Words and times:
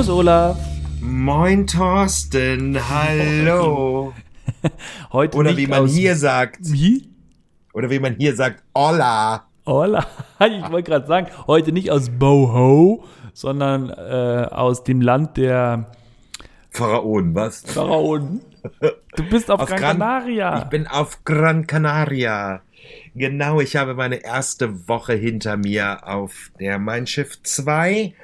Servus, 0.00 0.16
Olaf. 0.16 0.56
Moin, 1.02 1.66
Thorsten. 1.66 2.78
Hallo. 2.88 4.14
Heute 5.12 5.36
Oder 5.36 5.58
wie 5.58 5.66
man 5.66 5.86
hier 5.88 6.16
sagt. 6.16 6.60
Wie? 6.62 7.10
Oder 7.74 7.90
wie 7.90 7.98
man 7.98 8.14
hier 8.16 8.34
sagt, 8.34 8.62
Hola. 8.74 9.46
Hola. 9.66 10.06
Ich 10.40 10.70
wollte 10.72 10.90
gerade 10.90 11.06
sagen, 11.06 11.26
heute 11.46 11.72
nicht 11.72 11.90
aus 11.90 12.08
Boho, 12.08 13.04
sondern 13.34 13.90
äh, 13.90 14.48
aus 14.50 14.84
dem 14.84 15.02
Land 15.02 15.36
der 15.36 15.90
Pharaonen, 16.70 17.34
was? 17.34 17.60
Pharaonen. 17.66 18.40
Du 19.16 19.28
bist 19.28 19.50
auf, 19.50 19.60
Auf 19.60 19.68
Gran 19.68 19.80
Gran- 19.80 19.98
Canaria. 19.98 20.58
Ich 20.60 20.64
bin 20.70 20.86
auf 20.86 21.24
Gran 21.26 21.66
Canaria. 21.66 22.62
Genau, 23.14 23.60
ich 23.60 23.76
habe 23.76 23.92
meine 23.92 24.24
erste 24.24 24.88
Woche 24.88 25.12
hinter 25.12 25.58
mir 25.58 26.08
auf 26.08 26.52
der 26.58 26.78
Mein 26.78 27.06
Schiff 27.06 27.42
2 27.42 28.14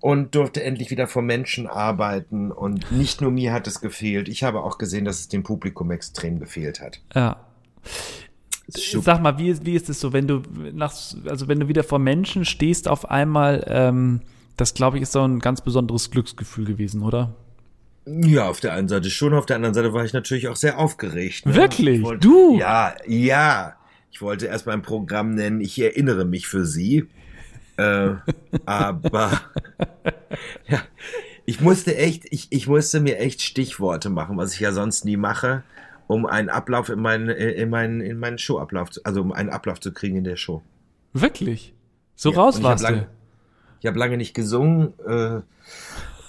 und 0.00 0.34
durfte 0.34 0.62
endlich 0.62 0.90
wieder 0.90 1.06
vor 1.06 1.22
Menschen 1.22 1.66
arbeiten. 1.66 2.50
Und 2.52 2.90
nicht 2.92 3.20
nur 3.20 3.30
mir 3.30 3.52
hat 3.52 3.66
es 3.66 3.80
gefehlt. 3.80 4.28
Ich 4.28 4.42
habe 4.42 4.62
auch 4.62 4.78
gesehen, 4.78 5.04
dass 5.04 5.20
es 5.20 5.28
dem 5.28 5.42
Publikum 5.42 5.90
extrem 5.90 6.38
gefehlt 6.38 6.80
hat. 6.80 7.00
ja. 7.14 7.36
Sag 8.72 9.20
mal, 9.20 9.36
wie 9.36 9.48
ist, 9.48 9.66
wie 9.66 9.74
ist 9.74 9.90
es 9.90 9.98
so, 9.98 10.12
wenn 10.12 10.28
du 10.28 10.42
nach, 10.72 10.92
also 11.28 11.48
wenn 11.48 11.58
du 11.58 11.66
wieder 11.66 11.82
vor 11.82 11.98
Menschen 11.98 12.44
stehst 12.44 12.86
auf 12.86 13.10
einmal, 13.10 13.64
ähm, 13.66 14.20
das 14.56 14.74
glaube 14.74 14.96
ich 14.96 15.02
ist 15.02 15.10
so 15.10 15.22
ein 15.22 15.40
ganz 15.40 15.60
besonderes 15.60 16.12
Glücksgefühl 16.12 16.66
gewesen, 16.66 17.02
oder? 17.02 17.34
Ja, 18.06 18.48
auf 18.48 18.60
der 18.60 18.74
einen 18.74 18.86
Seite 18.86 19.10
schon, 19.10 19.34
auf 19.34 19.46
der 19.46 19.56
anderen 19.56 19.74
Seite 19.74 19.92
war 19.92 20.04
ich 20.04 20.12
natürlich 20.12 20.46
auch 20.46 20.54
sehr 20.54 20.78
aufgeregt. 20.78 21.46
ne? 21.46 21.54
Wirklich? 21.56 21.98
Ich 21.98 22.04
wollte- 22.04 22.28
Du? 22.28 22.58
Ja, 22.60 22.94
ja. 23.08 23.74
Ich 24.12 24.22
wollte 24.22 24.46
erst 24.46 24.66
mein 24.66 24.82
Programm 24.82 25.34
nennen, 25.34 25.60
ich 25.60 25.80
erinnere 25.80 26.24
mich 26.24 26.46
für 26.46 26.64
Sie. 26.64 27.08
Äh, 27.80 28.16
aber 28.66 29.40
ja, 30.68 30.80
ich 31.46 31.60
musste 31.60 31.96
echt, 31.96 32.24
ich, 32.30 32.48
ich 32.50 32.66
musste 32.66 33.00
mir 33.00 33.18
echt 33.18 33.42
Stichworte 33.42 34.10
machen, 34.10 34.36
was 34.36 34.54
ich 34.54 34.60
ja 34.60 34.72
sonst 34.72 35.04
nie 35.04 35.16
mache, 35.16 35.62
um 36.06 36.26
einen 36.26 36.48
Ablauf 36.48 36.88
in 36.88 37.00
meinen, 37.00 37.28
in 37.28 37.70
meinen, 37.70 38.00
in 38.00 38.18
meinen 38.18 38.38
Showablauf, 38.38 38.90
zu- 38.90 39.00
also 39.04 39.20
um 39.20 39.32
einen 39.32 39.50
Ablauf 39.50 39.80
zu 39.80 39.92
kriegen 39.92 40.16
in 40.16 40.24
der 40.24 40.36
Show. 40.36 40.62
Wirklich? 41.12 41.74
So 42.16 42.30
Ja, 42.32 42.36
raus 42.38 42.56
und 42.56 42.62
ich 42.62 42.66
hab 42.66 42.72
warst 42.80 42.88
du? 42.88 42.92
lang- 42.92 43.06
Ich 43.80 43.86
habe 43.86 43.98
lange 43.98 44.16
nicht 44.16 44.34
gesungen 44.34 44.92
äh, 45.06 45.40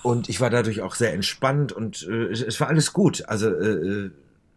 und 0.03 0.29
ich 0.29 0.39
war 0.41 0.49
dadurch 0.49 0.81
auch 0.81 0.95
sehr 0.95 1.13
entspannt 1.13 1.71
und 1.73 2.07
äh, 2.09 2.25
es, 2.31 2.41
es 2.41 2.59
war 2.61 2.69
alles 2.69 2.93
gut. 2.93 3.23
Also 3.27 3.49
äh, 3.49 3.67
äh, 4.05 4.11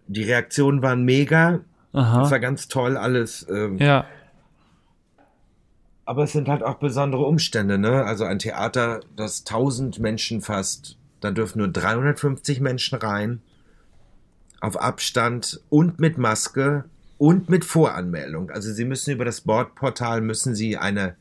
die 0.07 0.23
Reaktionen 0.23 0.83
waren 0.83 1.03
mega, 1.05 1.61
es 1.93 1.99
Aha. 2.01 2.31
war 2.31 2.41
ganz 2.41 2.69
toll 2.69 2.97
alles. 2.97 3.47
ähm, 3.51 3.79
Ja. 3.79 4.07
Aber 6.07 6.25
es 6.25 6.33
sind 6.33 6.49
halt 6.49 6.63
auch 6.63 6.75
besondere 6.77 7.25
Umstände, 7.25 7.79
ne? 7.79 8.05
Also 8.05 8.25
ein 8.25 8.39
Theater, 8.39 9.01
das 9.17 9.41
1000 9.41 9.99
Menschen 10.01 10.43
fasst, 10.43 10.99
da 11.21 11.31
dürfen 11.31 11.59
nur 11.59 11.69
350 11.69 12.61
Menschen 12.61 12.99
rein, 12.99 13.41
auf 14.61 14.81
Abstand 14.81 15.61
und 15.71 15.99
mit 15.99 16.19
Maske 16.19 16.85
und 17.19 17.49
mit 17.49 17.65
Voranmeldung. 17.65 18.51
Also 18.51 18.73
Sie 18.73 18.85
müssen 18.85 19.13
über 19.13 19.25
das 19.25 19.43
Bordportal 19.43 20.21
müssen 20.21 20.55
Sie 20.55 20.77
eine, 20.77 21.17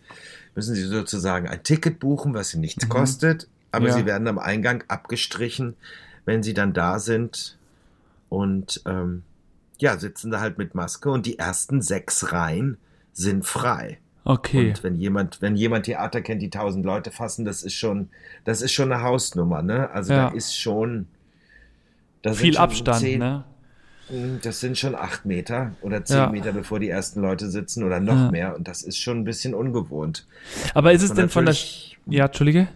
müssen 0.55 0.75
Sie 0.75 0.83
sozusagen 0.83 1.47
ein 1.47 1.63
Ticket 1.63 1.99
buchen, 1.99 2.33
was 2.33 2.49
Sie 2.49 2.59
nichts 2.59 2.89
kostet, 2.89 3.47
aber 3.71 3.87
Ja. 3.87 3.93
Sie 3.93 4.05
werden 4.05 4.27
am 4.27 4.39
Eingang 4.39 4.83
abgestrichen, 4.87 5.75
wenn 6.25 6.43
Sie 6.43 6.53
dann 6.53 6.73
da 6.73 6.99
sind 6.99 7.57
und 8.29 8.81
ähm, 8.85 9.23
ja, 9.79 9.97
sitzen 9.97 10.31
da 10.31 10.39
halt 10.39 10.57
mit 10.57 10.75
Maske 10.75 11.09
und 11.09 11.25
die 11.25 11.39
ersten 11.39 11.81
sechs 11.81 12.31
Reihen 12.31 12.77
sind 13.13 13.45
frei. 13.45 13.99
Okay. 14.25 14.69
Und 14.69 14.83
wenn 14.83 14.95
jemand, 14.95 15.41
wenn 15.41 15.55
jemand 15.55 15.85
Theater 15.85 16.21
kennt, 16.21 16.41
die 16.41 16.49
tausend 16.49 16.85
Leute 16.85 17.11
fassen, 17.11 17.43
das 17.45 17.61
ist 17.63 17.73
schon, 17.73 18.09
das 18.45 18.61
ist 18.61 18.71
schon 18.71 18.91
eine 18.91 19.03
Hausnummer, 19.03 19.61
ne? 19.61 19.89
Also 19.91 20.13
Ja. 20.13 20.29
da 20.29 20.35
ist 20.35 20.57
schon 20.57 21.07
da 22.21 22.33
Viel 22.33 22.53
schon 22.53 22.61
Abstand, 22.63 23.01
zehn- 23.01 23.19
ne? 23.19 23.43
Das 24.41 24.59
sind 24.59 24.77
schon 24.77 24.95
acht 24.95 25.25
Meter 25.25 25.71
oder 25.81 26.03
zehn 26.05 26.17
Ja. 26.17 26.29
Meter, 26.29 26.51
bevor 26.51 26.79
die 26.79 26.89
ersten 26.89 27.21
Leute 27.21 27.49
sitzen 27.49 27.83
oder 27.83 27.99
noch 27.99 28.15
Ja. 28.15 28.31
mehr. 28.31 28.55
Und 28.55 28.67
das 28.67 28.81
ist 28.83 28.97
schon 28.97 29.19
ein 29.19 29.23
bisschen 29.23 29.53
ungewohnt. 29.53 30.25
Aber 30.73 30.91
ist 30.93 31.01
es 31.03 31.11
Und 31.11 31.17
denn 31.17 31.29
von 31.29 31.45
der. 31.45 31.55
Ja, 32.05 32.25
Entschuldige? 32.25 32.67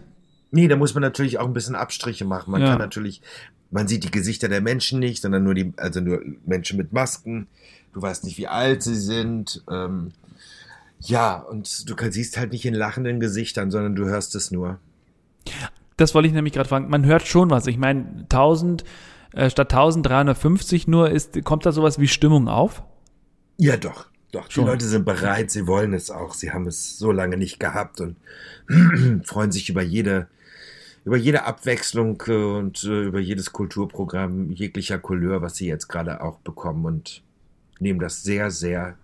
Nee, 0.50 0.68
da 0.68 0.76
muss 0.76 0.94
man 0.94 1.02
natürlich 1.02 1.38
auch 1.38 1.46
ein 1.46 1.52
bisschen 1.52 1.74
Abstriche 1.76 2.24
machen. 2.24 2.50
Man 2.50 2.62
kann 2.62 2.78
natürlich, 2.78 3.20
man 3.70 3.86
sieht 3.88 4.04
die 4.04 4.10
Gesichter 4.10 4.48
der 4.48 4.62
Menschen 4.62 4.98
nicht, 4.98 5.20
sondern 5.22 5.44
nur 5.44 5.52
die, 5.54 5.72
also 5.76 6.00
nur 6.00 6.22
Menschen 6.46 6.78
mit 6.78 6.92
Masken. 6.94 7.46
Du 7.92 8.00
weißt 8.02 8.24
nicht, 8.24 8.38
wie 8.38 8.48
alt 8.48 8.82
sie 8.82 8.96
sind. 8.96 9.62
Ähm, 9.70 10.12
ja, 11.00 11.36
und 11.36 11.88
du 11.88 12.10
siehst 12.10 12.36
halt 12.36 12.52
nicht 12.52 12.64
in 12.64 12.74
lachenden 12.74 13.20
Gesichtern, 13.20 13.70
sondern 13.70 13.94
du 13.94 14.06
hörst 14.06 14.34
es 14.34 14.50
nur. 14.50 14.78
Das 15.96 16.14
wollte 16.14 16.28
ich 16.28 16.34
nämlich 16.34 16.54
gerade 16.54 16.68
fragen. 16.68 16.88
Man 16.88 17.04
hört 17.04 17.26
schon 17.26 17.50
was. 17.50 17.66
Ich 17.66 17.78
meine, 17.78 18.22
1000 18.22 18.84
äh, 19.32 19.50
statt 19.50 19.72
1350 19.72 20.88
nur 20.88 21.10
ist, 21.10 21.44
kommt 21.44 21.66
da 21.66 21.72
sowas 21.72 21.98
wie 21.98 22.08
Stimmung 22.08 22.48
auf? 22.48 22.82
Ja, 23.56 23.76
doch. 23.76 24.06
Doch, 24.32 24.46
die 24.46 24.54
Schon. 24.54 24.66
Leute 24.66 24.84
sind 24.84 25.06
bereit, 25.06 25.50
sie 25.50 25.66
wollen 25.66 25.94
es 25.94 26.10
auch. 26.10 26.34
Sie 26.34 26.52
haben 26.52 26.66
es 26.66 26.98
so 26.98 27.12
lange 27.12 27.36
nicht 27.36 27.58
gehabt 27.58 28.00
und 28.00 28.16
freuen 29.24 29.52
sich 29.52 29.70
über 29.70 29.82
jede, 29.82 30.28
über 31.04 31.16
jede 31.16 31.44
Abwechslung 31.44 32.22
äh, 32.26 32.32
und 32.32 32.84
äh, 32.84 33.04
über 33.04 33.20
jedes 33.20 33.52
Kulturprogramm 33.52 34.50
jeglicher 34.50 34.98
Couleur, 34.98 35.40
was 35.40 35.56
sie 35.56 35.66
jetzt 35.66 35.88
gerade 35.88 36.20
auch 36.20 36.38
bekommen 36.40 36.84
und 36.84 37.22
nehmen 37.80 38.00
das 38.00 38.22
sehr, 38.22 38.50
sehr 38.50 38.96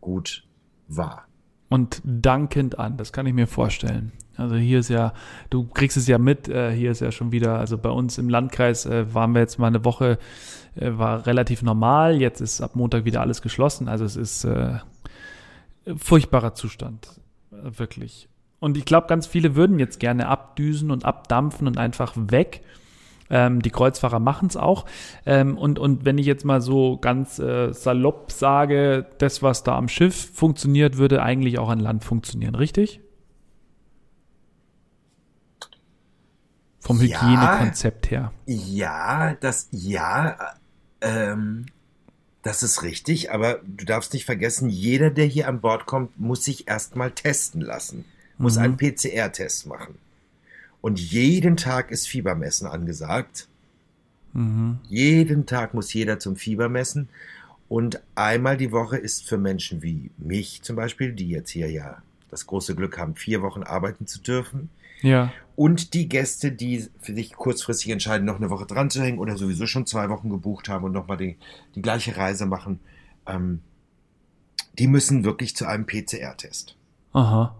gut 0.00 0.44
wahr. 0.86 1.27
Und 1.68 2.00
dankend 2.04 2.78
an, 2.78 2.96
das 2.96 3.12
kann 3.12 3.26
ich 3.26 3.34
mir 3.34 3.46
vorstellen. 3.46 4.12
Also 4.36 4.54
hier 4.54 4.78
ist 4.78 4.88
ja, 4.88 5.12
du 5.50 5.66
kriegst 5.66 5.96
es 5.96 6.06
ja 6.06 6.16
mit, 6.16 6.48
äh, 6.48 6.72
hier 6.72 6.92
ist 6.92 7.00
ja 7.00 7.10
schon 7.10 7.32
wieder, 7.32 7.58
also 7.58 7.76
bei 7.76 7.90
uns 7.90 8.18
im 8.18 8.28
Landkreis 8.28 8.86
äh, 8.86 9.12
waren 9.12 9.34
wir 9.34 9.40
jetzt 9.40 9.58
mal 9.58 9.66
eine 9.66 9.84
Woche, 9.84 10.18
äh, 10.76 10.92
war 10.92 11.26
relativ 11.26 11.62
normal, 11.62 12.20
jetzt 12.20 12.40
ist 12.40 12.60
ab 12.60 12.76
Montag 12.76 13.04
wieder 13.04 13.20
alles 13.20 13.42
geschlossen, 13.42 13.88
also 13.88 14.04
es 14.04 14.14
ist 14.16 14.44
äh, 14.44 14.78
furchtbarer 15.96 16.54
Zustand, 16.54 17.20
wirklich. 17.50 18.28
Und 18.60 18.76
ich 18.76 18.84
glaube, 18.84 19.08
ganz 19.08 19.26
viele 19.26 19.56
würden 19.56 19.78
jetzt 19.78 20.00
gerne 20.00 20.28
abdüsen 20.28 20.90
und 20.90 21.04
abdampfen 21.04 21.66
und 21.66 21.78
einfach 21.78 22.14
weg. 22.16 22.62
Ähm, 23.30 23.60
die 23.62 23.70
Kreuzfahrer 23.70 24.18
machen 24.20 24.48
es 24.48 24.56
auch. 24.56 24.86
Ähm, 25.26 25.58
und, 25.58 25.78
und 25.78 26.04
wenn 26.04 26.18
ich 26.18 26.26
jetzt 26.26 26.44
mal 26.44 26.60
so 26.60 26.96
ganz 26.98 27.38
äh, 27.38 27.72
salopp 27.72 28.32
sage, 28.32 29.06
das, 29.18 29.42
was 29.42 29.62
da 29.64 29.76
am 29.76 29.88
Schiff 29.88 30.30
funktioniert, 30.34 30.96
würde 30.96 31.22
eigentlich 31.22 31.58
auch 31.58 31.68
an 31.68 31.80
Land 31.80 32.04
funktionieren, 32.04 32.54
richtig? 32.54 33.00
Vom 36.80 37.00
Ja. 37.02 37.20
Hygienekonzept 37.20 38.10
her. 38.10 38.32
Ja, 38.46 39.34
das, 39.40 39.68
ja, 39.72 40.38
ähm, 41.00 41.66
das 42.42 42.62
ist 42.62 42.82
richtig, 42.82 43.30
aber 43.32 43.60
du 43.66 43.84
darfst 43.84 44.14
nicht 44.14 44.24
vergessen, 44.24 44.70
jeder, 44.70 45.10
der 45.10 45.26
hier 45.26 45.48
an 45.48 45.60
Bord 45.60 45.86
kommt, 45.86 46.18
muss 46.18 46.44
sich 46.44 46.68
erstmal 46.68 47.10
testen 47.10 47.60
lassen, 47.60 48.04
muss 48.38 48.56
Mhm. 48.56 48.62
einen 48.62 48.76
PCR-Test 48.78 49.66
machen. 49.66 49.98
Und 50.88 50.98
jeden 50.98 51.58
Tag 51.58 51.90
ist 51.90 52.08
Fiebermessen 52.08 52.66
angesagt. 52.66 53.46
Mhm. 54.32 54.78
Jeden 54.88 55.44
Tag 55.44 55.74
muss 55.74 55.92
jeder 55.92 56.18
zum 56.18 56.34
Fiebermessen. 56.36 57.10
Und 57.68 58.00
einmal 58.14 58.56
die 58.56 58.72
Woche 58.72 58.96
ist 58.96 59.28
für 59.28 59.36
Menschen 59.36 59.82
wie 59.82 60.10
mich 60.16 60.62
zum 60.62 60.76
Beispiel, 60.76 61.12
die 61.12 61.28
jetzt 61.28 61.50
hier 61.50 61.70
ja 61.70 61.98
das 62.30 62.46
große 62.46 62.74
Glück 62.74 62.96
haben, 62.96 63.16
vier 63.16 63.42
Wochen 63.42 63.64
arbeiten 63.64 64.06
zu 64.06 64.18
dürfen, 64.22 64.70
Ja. 65.02 65.30
und 65.56 65.92
die 65.92 66.08
Gäste, 66.08 66.52
die 66.52 66.88
für 67.02 67.14
sich 67.14 67.34
kurzfristig 67.34 67.90
entscheiden, 67.90 68.24
noch 68.24 68.36
eine 68.36 68.48
Woche 68.48 68.64
dran 68.64 68.88
zu 68.88 69.02
hängen 69.02 69.18
oder 69.18 69.36
sowieso 69.36 69.66
schon 69.66 69.84
zwei 69.84 70.08
Wochen 70.08 70.30
gebucht 70.30 70.70
haben 70.70 70.86
und 70.86 70.92
nochmal 70.92 71.18
die, 71.18 71.36
die 71.74 71.82
gleiche 71.82 72.16
Reise 72.16 72.46
machen, 72.46 72.80
ähm, 73.26 73.60
die 74.78 74.86
müssen 74.86 75.22
wirklich 75.24 75.54
zu 75.54 75.66
einem 75.66 75.84
PCR-Test. 75.84 76.76
Aha. 77.12 77.54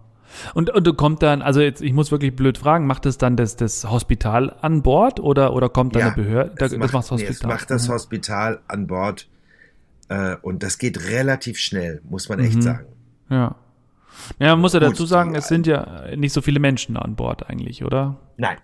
Und, 0.53 0.69
und 0.69 0.97
kommt 0.97 1.21
dann, 1.23 1.41
also 1.41 1.59
jetzt, 1.61 1.81
ich 1.81 1.93
muss 1.93 2.11
wirklich 2.11 2.35
blöd 2.35 2.57
fragen, 2.57 2.85
macht 2.87 3.05
es 3.05 3.17
dann 3.17 3.35
das, 3.35 3.55
das 3.55 3.89
Hospital 3.89 4.55
an 4.61 4.81
Bord 4.83 5.19
oder, 5.19 5.53
oder 5.53 5.69
kommt 5.69 5.95
dann 5.95 6.03
eine 6.03 6.11
Behörde? 6.15 6.53
das 6.57 6.75
macht, 6.77 6.93
das 6.93 7.11
nee, 7.11 7.15
Hospital. 7.17 7.31
es 7.31 7.43
macht 7.43 7.71
das 7.71 7.87
Mhm. 7.87 7.93
Hospital 7.93 8.59
an 8.67 8.87
Bord 8.87 9.27
äh, 10.09 10.35
und 10.41 10.63
das 10.63 10.77
geht 10.77 11.09
relativ 11.09 11.57
schnell, 11.57 12.01
muss 12.09 12.29
man 12.29 12.39
echt 12.39 12.55
Mhm. 12.57 12.61
sagen. 12.61 12.85
Ja. 13.29 13.55
Ja, 14.37 14.49
man 14.49 14.59
muss 14.61 14.73
ja 14.73 14.79
dazu 14.81 15.05
sagen, 15.05 15.33
es 15.35 15.47
sind 15.47 15.65
ja 15.65 16.15
nicht 16.15 16.33
so 16.33 16.41
viele 16.41 16.59
Menschen 16.59 16.97
an 16.97 17.15
Bord 17.15 17.49
eigentlich, 17.49 17.83
oder? 17.85 18.17
Nein, 18.37 18.57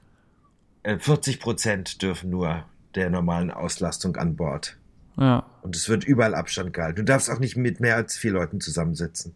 äh, 0.84 0.98
40 1.00 1.40
Prozent 1.40 2.02
dürfen 2.02 2.30
nur 2.30 2.64
der 2.96 3.10
normalen 3.10 3.52
Auslastung 3.52 4.18
an 4.18 4.36
Bord. 4.36 4.78
Ja. 5.18 5.46
Und 5.62 5.76
es 5.76 5.88
wird 5.88 6.04
überall 6.04 6.36
Abstand 6.36 6.74
gehalten. 6.74 6.98
Du 6.98 7.04
darfst 7.06 7.30
auch 7.32 7.40
nicht 7.40 7.56
mit 7.56 7.80
mehr 7.80 7.96
als 7.96 8.18
vier 8.18 8.34
Leuten 8.34 8.60
zusammensitzen. 8.60 9.34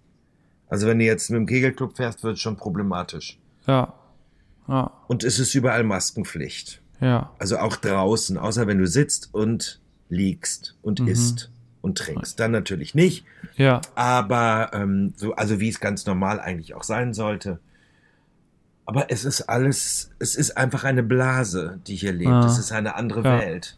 Also 0.70 0.88
wenn 0.88 1.00
du 1.00 1.06
jetzt 1.06 1.30
mit 1.30 1.38
dem 1.38 1.46
Kegelclub 1.48 1.98
fährst, 1.98 2.24
wird 2.24 2.36
es 2.36 2.42
schon 2.42 2.56
problematisch. 2.58 3.38
Ja. 3.68 3.94
Ja. 4.68 4.92
Und 5.08 5.24
es 5.24 5.40
ist 5.40 5.56
überall 5.56 5.84
Maskenpflicht. 5.84 6.82
Ja. 7.02 7.32
Also 7.40 7.58
auch 7.58 7.76
draußen, 7.76 8.38
außer 8.38 8.68
wenn 8.68 8.78
du 8.78 8.86
sitzt 8.88 9.34
und 9.34 9.80
liegst 10.10 10.76
und 10.84 11.00
Mhm. 11.00 11.08
isst 11.08 11.50
und 11.82 11.98
trinkst. 11.98 12.40
Dann 12.40 12.52
natürlich 12.52 12.94
nicht. 12.94 13.26
Ja. 13.56 13.82
Aber 13.96 14.70
ähm, 14.74 15.14
so, 15.18 15.34
also 15.36 15.60
wie 15.60 15.70
es 15.70 15.80
ganz 15.80 16.06
normal 16.06 16.40
eigentlich 16.40 16.76
auch 16.76 16.84
sein 16.84 17.14
sollte. 17.14 17.60
Aber 18.86 19.12
es 19.12 19.24
ist 19.24 19.44
alles, 19.44 20.12
es 20.20 20.36
ist 20.36 20.58
einfach 20.58 20.84
eine 20.84 21.04
Blase, 21.04 21.80
die 21.88 21.96
hier 21.96 22.12
lebt. 22.12 22.32
Ah. 22.32 22.46
Es 22.46 22.58
ist 22.60 22.72
eine 22.72 22.96
andere 22.96 23.24
Ja. 23.24 23.40
Welt. 23.40 23.78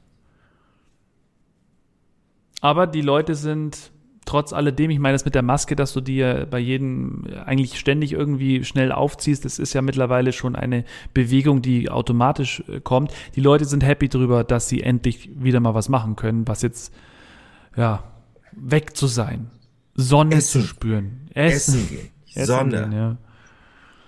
Aber 2.62 2.88
die 2.88 3.02
Leute 3.02 3.36
sind 3.36 3.91
trotz 4.26 4.54
alledem, 4.54 4.92
ich 4.92 5.00
meine 5.00 5.14
das 5.14 5.26
mit 5.26 5.36
der 5.36 5.42
Maske, 5.42 5.76
dass 5.76 5.94
du 5.94 6.02
dir 6.02 6.48
bei 6.50 6.60
jedem 6.60 7.26
eigentlich 7.46 7.80
ständig 7.80 8.14
irgendwie 8.14 8.64
schnell 8.64 8.92
aufziehst, 8.92 9.46
das 9.46 9.60
ist 9.60 9.74
ja 9.74 9.82
mittlerweile 9.82 10.32
schon 10.32 10.56
eine 10.56 10.86
Bewegung, 11.14 11.62
die 11.62 11.90
automatisch 11.90 12.64
äh, 12.68 12.80
kommt. 12.80 13.12
Die 13.36 13.42
Leute 13.42 13.66
sind 13.66 13.84
happy 13.84 14.10
drüber, 14.10 14.44
dass 14.44 14.70
sie 14.70 14.82
endlich 14.84 15.30
wieder 15.36 15.60
mal 15.60 15.74
was 15.74 15.90
machen 15.90 16.16
können, 16.16 16.48
was 16.48 16.62
jetzt, 16.62 16.94
ja, 17.76 18.04
weg 18.52 18.96
zu 18.96 19.08
sein, 19.08 19.50
Sonne 19.96 20.36
Essen. 20.36 20.62
zu 20.62 20.68
spüren, 20.68 21.30
Essen 21.34 21.76
Essen, 21.76 21.90
gehen. 21.90 22.10
Essen 22.34 22.46
Sonne. 22.46 22.90
ja. 22.94 23.18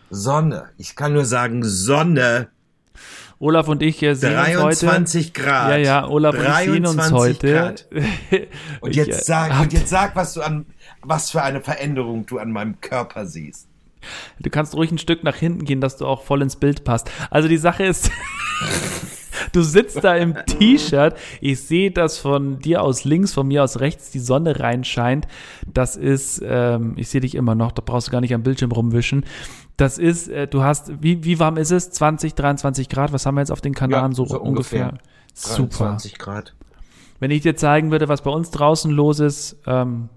Sonne. 0.09 0.69
Ich 0.77 0.95
kann 0.95 1.13
nur 1.13 1.25
sagen, 1.25 1.63
Sonne. 1.63 2.49
Olaf 3.43 3.67
und 3.67 3.83
ich 3.83 4.01
äh, 4.01 4.15
sehen 4.15 4.37
uns 4.37 4.47
heute. 4.47 4.85
23 4.85 5.33
Grad. 5.33 5.71
Ja, 5.71 5.77
ja, 5.77 6.07
Olaf 6.07 6.35
und 6.35 6.45
ich 6.45 6.71
sehen 6.71 6.85
uns 6.85 6.95
23 6.95 7.51
heute. 7.51 7.75
Und 8.79 8.91
Ich, 8.91 8.97
äh, 8.97 9.03
jetzt 9.03 9.25
sag, 9.25 9.59
und 9.59 9.73
jetzt 9.73 9.89
sag, 9.89 10.15
was 10.15 10.33
du 10.33 10.41
an, 10.41 10.65
was 11.01 11.29
für 11.29 11.41
eine 11.41 11.59
Veränderung 11.61 12.25
du 12.25 12.39
an 12.39 12.51
meinem 12.51 12.79
Körper 12.79 13.25
siehst. 13.25 13.67
Du 14.39 14.49
kannst 14.49 14.75
ruhig 14.75 14.91
ein 14.91 14.97
Stück 14.97 15.23
nach 15.23 15.35
hinten 15.35 15.65
gehen, 15.65 15.81
dass 15.81 15.97
du 15.97 16.05
auch 16.05 16.23
voll 16.23 16.41
ins 16.41 16.55
Bild 16.55 16.83
passt. 16.85 17.11
Also 17.29 17.49
die 17.49 17.57
Sache 17.57 17.83
ist, 17.83 18.11
du 19.51 19.61
sitzt 19.61 20.03
da 20.03 20.15
im 20.15 20.35
T-Shirt. 20.45 21.15
Ich 21.41 21.61
sehe, 21.61 21.91
dass 21.91 22.17
von 22.17 22.59
dir 22.59 22.81
aus 22.81 23.03
links, 23.03 23.33
von 23.33 23.47
mir 23.47 23.63
aus 23.63 23.79
rechts 23.81 24.11
die 24.11 24.19
Sonne 24.19 24.59
reinscheint. 24.59 25.27
Das 25.71 25.95
ist, 25.95 26.41
ähm, 26.45 26.93
ich 26.95 27.09
sehe 27.09 27.21
dich 27.21 27.35
immer 27.35 27.55
noch, 27.55 27.71
da 27.71 27.81
brauchst 27.85 28.07
du 28.07 28.11
gar 28.11 28.21
nicht 28.21 28.33
am 28.33 28.43
Bildschirm 28.43 28.71
rumwischen. 28.71 29.25
Das 29.77 29.97
ist, 29.97 30.27
äh, 30.29 30.47
du 30.47 30.63
hast, 30.63 30.91
wie, 31.01 31.23
wie 31.23 31.39
warm 31.39 31.57
ist 31.57 31.71
es? 31.71 31.89
20, 31.91 32.35
23 32.35 32.89
Grad? 32.89 33.11
Was 33.11 33.25
haben 33.25 33.35
wir 33.35 33.41
jetzt 33.41 33.51
auf 33.51 33.61
den 33.61 33.73
Kanaren 33.73 34.11
Ja, 34.11 34.15
so, 34.15 34.25
so 34.25 34.39
ungefähr? 34.39 34.89
ungefähr. 34.89 35.03
Super. 35.33 35.85
23 35.85 36.17
Grad. 36.19 36.53
Wenn 37.19 37.31
ich 37.31 37.41
dir 37.41 37.55
zeigen 37.55 37.89
würde, 37.91 38.07
was 38.07 38.21
bei 38.21 38.29
uns 38.31 38.51
draußen 38.51 38.91
los 38.91 39.19
ist, 39.19 39.57
ähm, 39.65 40.09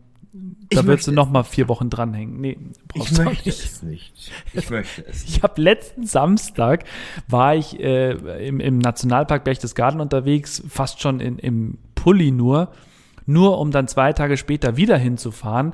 Ich 0.69 0.77
da 0.77 0.85
würdest 0.85 0.87
möchte 0.87 1.11
du 1.13 1.15
noch 1.15 1.31
mal 1.31 1.45
vier 1.45 1.69
Wochen 1.69 1.89
dranhängen. 1.89 2.41
Nee, 2.41 2.59
brauchst 2.89 3.13
Ich 3.13 3.17
du 3.17 3.25
möchte 3.25 3.49
nicht. 3.49 3.65
es 3.65 3.83
nicht. 3.83 4.31
Ich 4.53 4.69
möchte 4.71 5.07
es. 5.07 5.25
Ich 5.29 5.43
habe 5.43 5.61
letzten 5.63 6.05
Samstag 6.05 6.85
war 7.29 7.55
ich 7.55 7.81
äh, 7.81 8.11
im, 8.47 8.61
im 8.61 8.79
Nationalpark 8.79 9.45
Berchtesgaden 9.45 10.01
unterwegs, 10.01 10.63
fast 10.69 11.01
schon 11.01 11.21
in, 11.21 11.39
im 11.39 11.79
Pulli 11.95 12.31
nur, 12.31 12.73
nur 13.25 13.59
um 13.59 13.71
dann 13.71 13.89
zwei 13.89 14.13
Tage 14.13 14.37
später 14.37 14.77
wieder 14.77 14.99
hinzufahren 14.99 15.73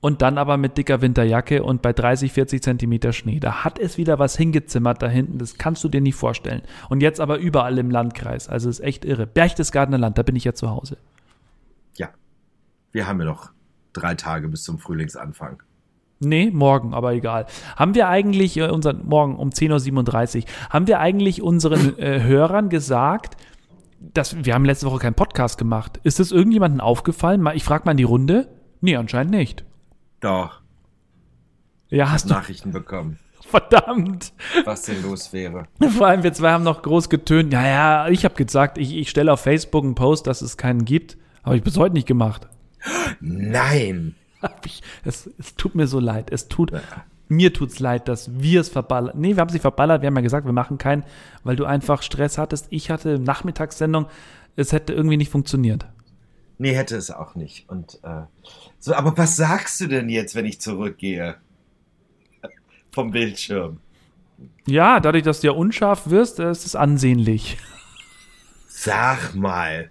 und 0.00 0.22
dann 0.22 0.38
aber 0.38 0.56
mit 0.56 0.78
dicker 0.78 1.00
Winterjacke 1.00 1.62
und 1.62 1.82
bei 1.82 1.92
30, 1.92 2.32
40 2.32 2.62
Zentimeter 2.62 3.12
Schnee. 3.12 3.40
Da 3.40 3.64
hat 3.64 3.78
es 3.78 3.98
wieder 3.98 4.18
was 4.18 4.36
hingezimmert 4.36 5.02
da 5.02 5.08
hinten, 5.08 5.38
das 5.38 5.58
kannst 5.58 5.82
du 5.84 5.88
dir 5.88 6.00
nicht 6.00 6.14
vorstellen. 6.14 6.62
Und 6.88 7.00
jetzt 7.02 7.20
aber 7.20 7.38
überall 7.38 7.78
im 7.78 7.90
Landkreis, 7.90 8.48
also 8.48 8.68
ist 8.68 8.80
echt 8.80 9.04
irre. 9.04 9.26
Berchtesgadener 9.26 9.98
Land, 9.98 10.18
da 10.18 10.22
bin 10.22 10.36
ich 10.36 10.44
ja 10.44 10.54
zu 10.54 10.70
Hause. 10.70 10.98
Ja. 11.96 12.10
Wir 12.92 13.06
haben 13.06 13.20
ja 13.20 13.26
noch 13.26 13.50
drei 13.92 14.14
Tage 14.14 14.48
bis 14.48 14.62
zum 14.62 14.78
Frühlingsanfang. 14.78 15.62
Nee, 16.20 16.50
morgen, 16.52 16.94
aber 16.94 17.12
egal. 17.12 17.46
Haben 17.76 17.94
wir 17.94 18.08
eigentlich 18.08 18.56
äh, 18.56 18.68
unseren, 18.68 19.06
morgen 19.06 19.36
um 19.36 19.50
10.37 19.50 20.38
Uhr, 20.38 20.44
haben 20.70 20.86
wir 20.88 20.98
eigentlich 20.98 21.42
unseren 21.42 21.96
äh, 21.98 22.22
Hörern 22.22 22.68
gesagt, 22.68 23.36
dass 24.00 24.44
wir 24.44 24.54
haben 24.54 24.64
letzte 24.64 24.86
Woche 24.86 24.98
keinen 24.98 25.14
Podcast 25.14 25.58
gemacht. 25.58 26.00
Ist 26.02 26.18
das 26.20 26.32
irgendjemandem 26.32 26.80
aufgefallen? 26.80 27.48
Ich 27.54 27.64
frage 27.64 27.84
mal 27.84 27.92
in 27.92 27.96
die 27.96 28.04
Runde. 28.04 28.48
Nee, 28.80 28.96
anscheinend 28.96 29.32
nicht. 29.32 29.64
Doch, 30.20 30.60
Ja, 31.88 32.10
hast 32.10 32.26
du. 32.28 32.34
Nachrichten 32.34 32.72
bekommen, 32.72 33.18
Verdammt. 33.48 34.32
was 34.64 34.82
denn 34.82 35.02
los 35.02 35.32
wäre. 35.32 35.66
Vor 35.96 36.06
allem 36.06 36.22
wir 36.22 36.32
zwei 36.32 36.50
haben 36.52 36.64
noch 36.64 36.82
groß 36.82 37.08
getönt. 37.08 37.52
Ja, 37.52 37.66
ja, 37.66 38.08
ich 38.08 38.24
habe 38.24 38.34
gesagt, 38.34 38.76
ich, 38.78 38.94
ich 38.96 39.08
stelle 39.10 39.32
auf 39.32 39.40
Facebook 39.40 39.84
einen 39.84 39.94
Post, 39.94 40.26
dass 40.26 40.42
es 40.42 40.56
keinen 40.56 40.84
gibt. 40.84 41.16
Habe 41.44 41.56
ich 41.56 41.62
bis 41.62 41.76
heute 41.78 41.94
nicht 41.94 42.06
gemacht. 42.08 42.48
Nein. 43.20 44.14
Ich, 44.64 44.82
es, 45.04 45.28
es 45.38 45.56
tut 45.56 45.74
mir 45.74 45.88
so 45.88 45.98
leid. 45.98 46.30
Es 46.30 46.46
tut, 46.46 46.70
mir 47.26 47.52
tut's 47.52 47.80
leid, 47.80 48.06
dass 48.06 48.30
wir 48.40 48.60
es 48.60 48.68
verballert. 48.68 49.16
Nee, 49.16 49.34
wir 49.34 49.40
haben 49.40 49.50
sie 49.50 49.58
verballert. 49.58 50.00
Wir 50.00 50.06
haben 50.06 50.14
ja 50.14 50.20
gesagt, 50.22 50.46
wir 50.46 50.52
machen 50.52 50.78
keinen, 50.78 51.02
weil 51.42 51.56
du 51.56 51.64
einfach 51.64 52.02
Stress 52.02 52.38
hattest. 52.38 52.68
Ich 52.70 52.88
hatte 52.92 53.18
Nachmittagssendung. 53.18 54.06
Es 54.54 54.70
hätte 54.72 54.92
irgendwie 54.92 55.16
nicht 55.16 55.32
funktioniert. 55.32 55.86
Nee, 56.58 56.74
hätte 56.74 56.96
es 56.96 57.10
auch 57.10 57.36
nicht. 57.36 57.68
Und 57.68 58.00
äh, 58.02 58.22
so, 58.80 58.94
aber 58.94 59.16
was 59.16 59.36
sagst 59.36 59.80
du 59.80 59.86
denn 59.86 60.08
jetzt, 60.08 60.34
wenn 60.34 60.44
ich 60.44 60.60
zurückgehe? 60.60 61.36
Vom 62.92 63.12
Bildschirm. 63.12 63.80
Ja, 64.66 65.00
dadurch, 65.00 65.22
dass 65.22 65.40
du 65.40 65.48
ja 65.48 65.52
unscharf 65.52 66.10
wirst, 66.10 66.40
äh, 66.40 66.50
ist 66.50 66.66
es 66.66 66.74
ansehnlich. 66.74 67.58
Sag 68.68 69.34
mal. 69.34 69.90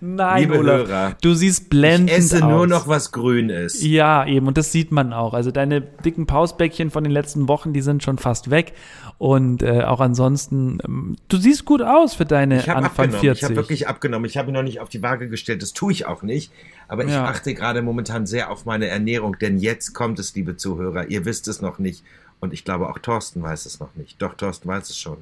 Nein, 0.00 0.42
Liebe 0.42 0.58
Olaf, 0.58 0.88
Hörer, 0.88 1.16
du 1.20 1.34
siehst 1.34 1.62
Ich 1.64 1.68
blendend 1.68 2.10
esse 2.10 2.44
aus. 2.44 2.50
nur 2.50 2.66
noch 2.66 2.88
was 2.88 3.12
grün 3.12 3.50
ist. 3.50 3.82
Ja, 3.82 4.26
eben, 4.26 4.46
und 4.46 4.56
das 4.56 4.72
sieht 4.72 4.92
man 4.92 5.12
auch. 5.12 5.34
Also 5.34 5.50
deine 5.50 5.80
dicken 5.80 6.26
Pausbäckchen 6.26 6.90
von 6.90 7.04
den 7.04 7.12
letzten 7.12 7.48
Wochen, 7.48 7.72
die 7.72 7.80
sind 7.82 8.02
schon 8.02 8.18
fast 8.18 8.50
weg. 8.50 8.72
Und 9.18 9.62
äh, 9.62 9.82
auch 9.82 10.00
ansonsten, 10.00 10.78
ähm, 10.84 11.16
du 11.28 11.38
siehst 11.38 11.64
gut 11.64 11.80
aus 11.82 12.14
für 12.14 12.26
deine 12.26 12.58
Ich 12.60 12.70
Anfang 12.70 12.84
abgenommen. 12.84 13.20
40. 13.20 13.38
Ich 13.38 13.44
habe 13.44 13.56
wirklich 13.56 13.88
abgenommen. 13.88 14.26
Ich 14.26 14.36
habe 14.36 14.50
ihn 14.50 14.54
noch 14.54 14.62
nicht 14.62 14.80
auf 14.80 14.88
die 14.90 15.02
Waage 15.02 15.28
gestellt. 15.28 15.62
Das 15.62 15.72
tue 15.72 15.90
ich 15.92 16.06
auch 16.06 16.22
nicht. 16.22 16.52
Aber 16.88 17.04
ich 17.04 17.10
Ja. 17.12 17.24
achte 17.24 17.54
gerade 17.54 17.80
momentan 17.82 18.26
sehr 18.26 18.50
auf 18.50 18.66
meine 18.66 18.88
Ernährung, 18.88 19.36
denn 19.40 19.58
jetzt 19.58 19.94
kommt 19.94 20.18
es, 20.18 20.34
liebe 20.34 20.56
Zuhörer. 20.56 21.06
Ihr 21.08 21.24
wisst 21.24 21.48
es 21.48 21.62
noch 21.62 21.78
nicht. 21.78 22.04
Und 22.40 22.52
ich 22.52 22.64
glaube, 22.64 22.90
auch 22.90 22.98
Thorsten 22.98 23.42
weiß 23.42 23.64
es 23.64 23.80
noch 23.80 23.94
nicht. 23.94 24.20
Doch, 24.20 24.34
Thorsten 24.34 24.68
weiß 24.68 24.90
es 24.90 24.98
schon. 24.98 25.16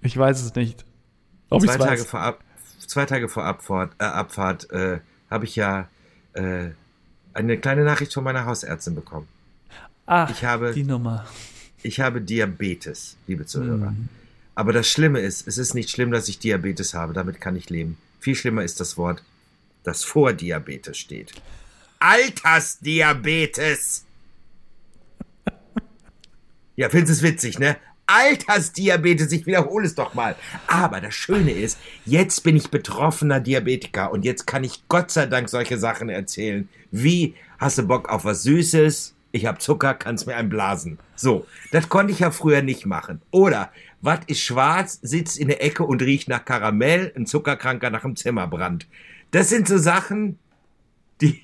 ich 0.00 0.16
weiß 0.16 0.42
es 0.42 0.54
nicht. 0.54 0.84
Ob 1.50 1.60
zwei, 1.60 1.76
Tage 1.76 2.00
weiß. 2.00 2.06
Zwei 2.88 3.06
Tage 3.06 3.28
vor 3.28 3.44
Abfahrt, 3.44 3.92
äh, 3.98 4.04
Abfahrt 4.04 4.70
äh, 4.70 5.00
habe 5.30 5.44
ich 5.44 5.56
ja 5.56 5.88
äh, 6.34 6.70
eine 7.34 7.58
kleine 7.58 7.84
Nachricht 7.84 8.12
von 8.12 8.24
meiner 8.24 8.44
Hausärztin 8.46 8.94
bekommen. 8.94 9.28
Ach, 10.06 10.30
Ich 10.30 10.44
habe, 10.44 10.72
die 10.72 10.84
Nummer. 10.84 11.24
ich 11.82 12.00
habe 12.00 12.20
Diabetes, 12.20 13.16
liebe 13.26 13.46
Zuhörer. 13.46 13.90
Mhm. 13.92 14.08
Aber 14.54 14.72
das 14.72 14.88
Schlimme 14.88 15.20
ist, 15.20 15.48
es 15.48 15.56
ist 15.56 15.74
nicht 15.74 15.88
schlimm, 15.90 16.10
dass 16.10 16.28
ich 16.28 16.38
Diabetes 16.38 16.92
habe. 16.94 17.14
Damit 17.14 17.40
kann 17.40 17.56
ich 17.56 17.70
leben. 17.70 17.96
Viel 18.20 18.34
schlimmer 18.34 18.62
ist 18.62 18.80
das 18.80 18.98
Wort, 18.98 19.22
das 19.82 20.04
vor 20.04 20.32
Diabetes 20.34 20.98
steht. 20.98 21.32
Altersdiabetes! 21.98 24.04
Ja, 26.74 26.88
findest 26.88 27.12
es 27.12 27.22
witzig, 27.22 27.58
ne? 27.58 27.76
Altersdiabetes, 28.12 29.32
ich 29.32 29.46
wiederhole 29.46 29.86
es 29.86 29.94
doch 29.94 30.14
mal. 30.14 30.36
Aber 30.66 31.00
das 31.00 31.14
Schöne 31.14 31.52
ist, 31.52 31.78
jetzt 32.04 32.42
bin 32.42 32.56
ich 32.56 32.70
betroffener 32.70 33.40
Diabetiker 33.40 34.12
und 34.12 34.24
jetzt 34.24 34.46
kann 34.46 34.64
ich 34.64 34.82
Gott 34.88 35.10
sei 35.10 35.26
Dank 35.26 35.48
solche 35.48 35.78
Sachen 35.78 36.08
erzählen. 36.08 36.68
Wie, 36.90 37.34
hast 37.58 37.78
du 37.78 37.84
Bock 37.84 38.08
auf 38.08 38.24
was 38.24 38.42
Süßes? 38.42 39.14
Ich 39.34 39.46
hab 39.46 39.62
Zucker, 39.62 39.94
kannst 39.94 40.26
mir 40.26 40.36
einblasen. 40.36 40.98
So, 41.16 41.46
das 41.70 41.88
konnte 41.88 42.12
ich 42.12 42.18
ja 42.18 42.30
früher 42.30 42.60
nicht 42.60 42.84
machen. 42.84 43.22
Oder, 43.30 43.70
was 44.02 44.20
ist 44.26 44.42
schwarz, 44.42 44.98
sitzt 45.00 45.38
in 45.38 45.48
der 45.48 45.64
Ecke 45.64 45.84
und 45.84 46.02
riecht 46.02 46.28
nach 46.28 46.44
Karamell, 46.44 47.12
ein 47.16 47.24
Zuckerkranker 47.24 47.88
nach 47.88 48.02
dem 48.02 48.14
Zimmerbrand. 48.14 48.86
Das 49.30 49.48
sind 49.48 49.66
so 49.66 49.78
Sachen, 49.78 50.38
die, 51.22 51.40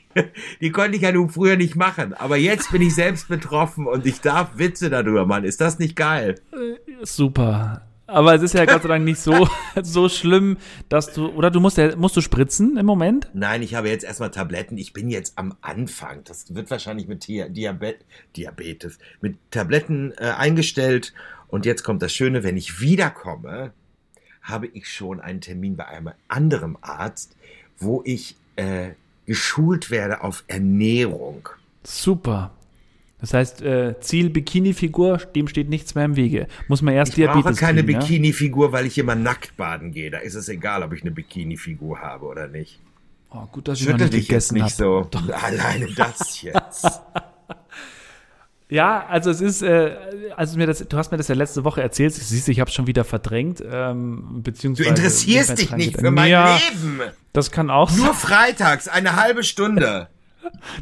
die 0.60 0.70
konnte 0.70 0.96
ich 0.96 1.02
ja 1.02 1.12
nun 1.12 1.30
früher 1.30 1.56
nicht 1.56 1.76
machen. 1.76 2.12
Aber 2.14 2.36
jetzt 2.36 2.70
bin 2.72 2.82
ich 2.82 2.94
selbst 2.94 3.28
betroffen 3.28 3.86
und 3.86 4.04
ich 4.06 4.20
darf 4.20 4.50
Witze 4.58 4.90
darüber 4.90 5.24
machen. 5.26 5.44
Ist 5.44 5.60
das 5.60 5.78
nicht 5.78 5.96
geil? 5.96 6.34
Super. 7.02 7.82
Aber 8.06 8.34
es 8.34 8.40
ist 8.42 8.54
ja 8.54 8.64
Gott 8.64 8.82
sei 8.82 8.88
Dank 8.88 9.04
nicht 9.04 9.20
so, 9.20 9.48
so 9.82 10.08
schlimm, 10.08 10.56
dass 10.88 11.12
du, 11.12 11.26
oder 11.28 11.50
du 11.50 11.60
musst 11.60 11.76
ja, 11.76 11.94
musst 11.94 12.16
du 12.16 12.22
spritzen 12.22 12.78
im 12.78 12.86
Moment? 12.86 13.28
Nein, 13.34 13.62
ich 13.62 13.74
habe 13.74 13.90
jetzt 13.90 14.02
erstmal 14.04 14.30
Tabletten. 14.30 14.78
Ich 14.78 14.94
bin 14.94 15.10
jetzt 15.10 15.36
am 15.36 15.54
Anfang. 15.60 16.24
Das 16.24 16.54
wird 16.54 16.70
wahrscheinlich 16.70 17.06
mit 17.06 17.24
Dia- 17.26 17.48
Diabet 17.50 17.98
Diabetes, 18.34 18.98
mit 19.20 19.36
Tabletten 19.50 20.12
äh, 20.16 20.30
eingestellt. 20.30 21.12
Und 21.48 21.66
jetzt 21.66 21.82
kommt 21.82 22.00
das 22.00 22.12
Schöne, 22.14 22.42
wenn 22.42 22.56
ich 22.56 22.80
wiederkomme, 22.80 23.72
habe 24.42 24.68
ich 24.68 24.88
schon 24.88 25.20
einen 25.20 25.42
Termin 25.42 25.76
bei 25.76 25.86
einem 25.86 26.10
anderen 26.28 26.76
Arzt, 26.82 27.36
wo 27.78 28.02
ich 28.06 28.36
äh, 28.56 28.92
geschult 29.28 29.90
werde 29.90 30.24
auf 30.24 30.42
Ernährung. 30.48 31.48
Super. 31.84 32.50
Das 33.20 33.34
heißt, 33.34 33.62
äh, 33.62 34.00
Ziel 34.00 34.30
Bikini-Figur, 34.30 35.18
dem 35.18 35.48
steht 35.48 35.68
nichts 35.68 35.94
mehr 35.94 36.04
im 36.04 36.16
Wege. 36.16 36.46
Muss 36.68 36.82
man 36.82 36.94
erst 36.94 37.18
Ich 37.18 37.24
brauche 37.24 37.34
Diabetes 37.34 37.58
keine 37.58 37.82
kriegen, 37.82 37.92
ja? 37.92 37.98
Bikini-Figur, 38.00 38.72
weil 38.72 38.86
ich 38.86 38.96
immer 38.96 39.14
nackt 39.14 39.56
baden 39.56 39.92
gehe. 39.92 40.10
Da 40.10 40.18
ist 40.18 40.34
es 40.34 40.48
egal, 40.48 40.82
ob 40.82 40.92
ich 40.92 41.02
eine 41.02 41.10
Bikini-Figur 41.10 42.00
habe 42.00 42.26
oder 42.26 42.48
nicht. 42.48 42.80
Oh, 43.30 43.44
gut, 43.52 43.68
dass 43.68 43.80
ich 43.80 43.88
noch 43.88 43.98
nicht 43.98 44.12
dich 44.14 44.28
jetzt 44.28 44.50
gegessen 44.50 44.54
nicht 44.54 44.80
habe. 44.80 45.08
so. 45.12 45.32
Alleine 45.32 45.88
das 45.94 46.40
jetzt. 46.40 47.00
Ja, 48.70 49.06
also 49.08 49.30
es 49.30 49.40
ist, 49.40 49.62
äh, 49.62 49.96
also 50.36 50.58
mir 50.58 50.66
das, 50.66 50.86
du 50.86 50.96
hast 50.98 51.10
mir 51.10 51.16
das 51.16 51.28
ja 51.28 51.34
letzte 51.34 51.64
Woche 51.64 51.80
erzählt. 51.80 52.12
Siehst 52.12 52.48
du, 52.48 52.52
ich 52.52 52.60
habe 52.60 52.70
schon 52.70 52.86
wieder 52.86 53.02
verdrängt, 53.04 53.62
ähm, 53.64 54.28
Du 54.34 54.42
beziehungsweise 54.42 54.90
interessierst 54.90 55.50
nicht 55.50 55.62
dich 55.62 55.70
nicht 55.76 55.98
für 56.00 56.10
mein 56.10 56.26
gedacht. 56.28 56.62
Leben. 56.74 57.00
Ja, 57.00 57.12
Das 57.32 57.50
kann 57.50 57.70
auch 57.70 57.90
Nur 57.92 58.06
sein. 58.08 58.14
freitags, 58.14 58.86
eine 58.88 59.16
halbe 59.16 59.42
Stunde. 59.42 60.08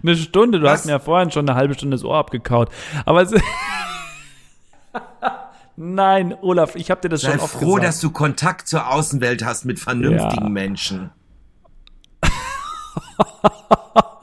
Eine 0.03 0.15
Stunde. 0.17 0.61
Du 0.61 0.67
Was? 0.67 0.81
hast 0.81 0.87
mir 0.87 0.93
ja 0.93 0.99
vorhin 1.01 1.31
schon 1.33 1.49
eine 1.49 1.57
halbe 1.59 1.75
Stunde 1.75 1.97
das 1.97 2.05
Ohr 2.05 2.17
abgekaut. 2.19 2.69
Aber 3.05 3.23
es, 3.23 3.33
Nein, 5.77 6.35
Olaf, 6.41 6.77
ich 6.77 6.91
habe 6.91 7.01
dir 7.01 7.09
das 7.09 7.23
Sei 7.23 7.33
schon 7.33 7.41
oft 7.41 7.53
froh, 7.55 7.67
gesagt. 7.75 7.85
dass 7.85 8.01
du 8.01 8.11
Kontakt 8.11 8.69
zur 8.69 8.89
Außenwelt 8.91 9.45
hast 9.45 9.65
mit 9.65 9.81
vernünftigen 9.81 10.45
Ja. 10.45 10.49
Menschen. 10.51 11.11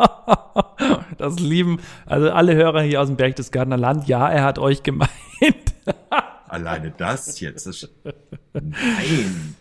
Das 1.17 1.39
lieben, 1.39 1.79
also 2.05 2.31
alle 2.31 2.55
Hörer 2.55 2.81
hier 2.81 3.01
aus 3.01 3.07
dem 3.07 3.15
Berchtesgadener 3.15 3.77
Land, 3.77 4.07
ja, 4.07 4.29
er 4.29 4.43
hat 4.43 4.59
euch 4.59 4.83
gemeint. 4.83 5.11
Alleine 6.47 6.91
das 6.97 7.39
jetzt. 7.39 7.65
Das 7.65 7.89
Nein. 8.53 9.55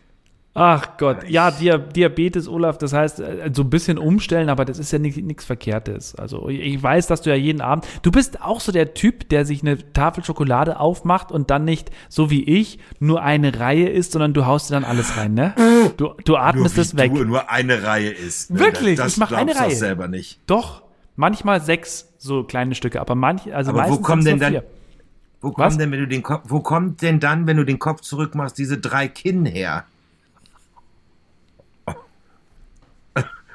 Ach 0.55 0.99
Gott, 0.99 1.27
ja, 1.31 1.51
Dia 1.51 1.79
Diabetes, 1.79 2.47
Olaf, 2.47 2.77
das 2.77 2.93
heißt, 2.93 3.21
äh, 3.21 3.51
so 3.55 3.63
ein 3.63 3.71
bisschen 3.71 3.97
umstellen, 3.97 4.51
aber 4.51 4.67
das 4.67 4.79
ist 4.79 4.93
ja 4.93 4.99
nichts 4.99 5.47
Verkehrtes. 5.47 6.15
Also 6.15 6.51
ich- 6.51 6.83
weiß, 6.83 7.07
dass 7.07 7.23
du 7.23 7.31
ja 7.31 7.37
jeden 7.37 7.63
Abend, 7.63 7.87
du 8.03 8.11
bist 8.11 8.43
auch 8.43 8.61
so 8.61 8.71
der 8.71 8.93
Typ, 8.93 9.31
der 9.31 9.47
sich 9.47 9.63
eine 9.63 9.79
Tafel 9.95 10.23
Schokolade 10.25 10.79
aufmacht 10.79 11.33
und 11.33 11.51
dann 11.51 11.65
nicht, 11.65 11.91
so 12.11 12.29
wie 12.31 12.45
ich, 12.45 12.79
nur 13.01 13.23
eine 13.23 13.59
Reihe 13.59 13.89
isst, 13.89 14.13
sondern 14.13 14.35
du 14.35 14.45
haust 14.45 14.69
dir 14.69 14.75
dann 14.75 14.85
alles 14.85 15.17
rein, 15.17 15.33
ne? 15.33 15.55
Du, 15.97 16.11
du 16.25 16.37
atmest 16.37 16.77
es 16.77 16.97
weg. 16.99 17.15
du 17.15 17.25
nur 17.25 17.51
eine 17.51 17.83
Reihe 17.83 18.11
ist. 18.11 18.51
Ne? 18.51 18.59
Wirklich? 18.61 18.99
Das 18.99 19.13
Ich 19.15 19.19
mach 19.19 19.33
eine 19.33 19.57
Reihe. 19.57 19.75
selber 19.75 20.07
nicht. 20.07 20.39
Doch, 20.47 20.83
manchmal 21.17 21.63
sechs 21.63 22.13
so 22.19 22.45
kleine 22.45 22.75
Stücke, 22.75 23.01
aber 23.01 23.15
manche, 23.15 23.57
also 23.57 23.71
Aber 23.71 23.89
wo 23.89 23.97
kommen 23.99 24.23
denn 24.25 24.39
dann-. 24.39 24.61
Wo 25.41 25.51
kommen 25.51 25.77
denn, 25.79 25.91
wenn 25.91 25.99
du 26.01 26.07
den 26.07 26.23
Kopf, 26.23 26.43
wo 26.49 26.61
kommt 26.61 27.01
denn 27.01 27.19
dann, 27.21 27.47
wenn 27.47 27.57
du 27.57 27.65
den 27.65 27.79
Kopf 27.79 28.03
zurückmachst, 28.03 28.59
diese 28.59 28.77
drei 28.79 29.09
Kinn 29.09 29.47
her? 29.47 29.87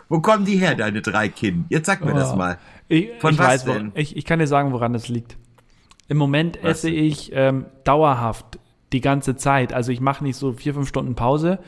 Wo 0.10 0.22
kommen 0.22 0.46
die 0.46 0.58
her, 0.58 0.76
deine 0.76 1.02
drei 1.02 1.30
Kinn? 1.30 1.66
Jetzt 1.70 1.86
sag 1.88 2.04
mir 2.04 2.14
das 2.14 2.34
Oh. 2.34 2.38
mal. 2.38 2.58
Ich, 2.88 3.10
Von 3.20 3.34
ich 3.34 3.40
was 3.40 3.48
weiß, 3.48 3.64
denn? 3.66 3.92
Ich, 3.96 4.16
ich 4.16 4.26
kann 4.26 4.40
dir 4.40 4.48
sagen, 4.48 4.72
woran 4.72 4.96
es 4.96 5.10
liegt. 5.10 5.38
Im 6.08 6.18
Moment 6.18 6.58
Was 6.62 6.80
esse 6.80 6.90
ich 6.90 7.32
ähm, 7.34 7.66
dauerhaft 7.84 8.60
die 8.94 9.02
ganze 9.02 9.36
Zeit. 9.36 9.74
Also 9.74 9.92
ich 9.92 10.00
mache 10.00 10.24
nicht 10.24 10.38
so 10.38 10.54
vier, 10.54 10.74
fünf 10.74 10.88
Stunden 10.88 11.16
Pause, 11.16 11.60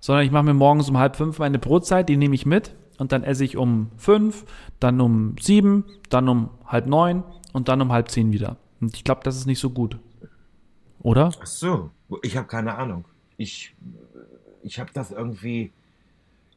sondern 0.00 0.24
ich 0.26 0.30
mache 0.30 0.44
mir 0.44 0.54
morgens 0.54 0.90
um 0.90 0.98
halb 0.98 1.16
fünf 1.16 1.38
meine 1.38 1.58
Brotzeit, 1.58 2.08
die 2.10 2.18
nehme 2.18 2.34
ich 2.34 2.44
mit 2.44 2.74
und 2.98 3.12
dann 3.12 3.22
esse 3.22 3.44
ich 3.44 3.56
um 3.56 3.90
fünf, 3.96 4.44
dann 4.78 5.00
um 5.00 5.36
sieben, 5.40 5.84
dann 6.10 6.28
um 6.28 6.50
halb 6.66 6.86
neun 6.86 7.24
und 7.54 7.68
dann 7.68 7.80
um 7.80 7.90
halb 7.92 8.10
zehn 8.10 8.32
wieder. 8.32 8.56
Und 8.82 8.94
ich 8.94 9.04
glaube, 9.04 9.22
das 9.24 9.36
ist 9.36 9.46
nicht 9.46 9.58
so 9.58 9.70
gut. 9.70 9.98
Oder? 11.00 11.30
Ach 11.40 11.46
so, 11.46 11.90
ich 12.22 12.36
habe 12.36 12.46
keine 12.46 12.74
Ahnung. 12.74 13.06
Ich, 13.38 13.74
ich 14.62 14.78
habe 14.78 14.90
das 14.92 15.10
irgendwie. 15.12 15.72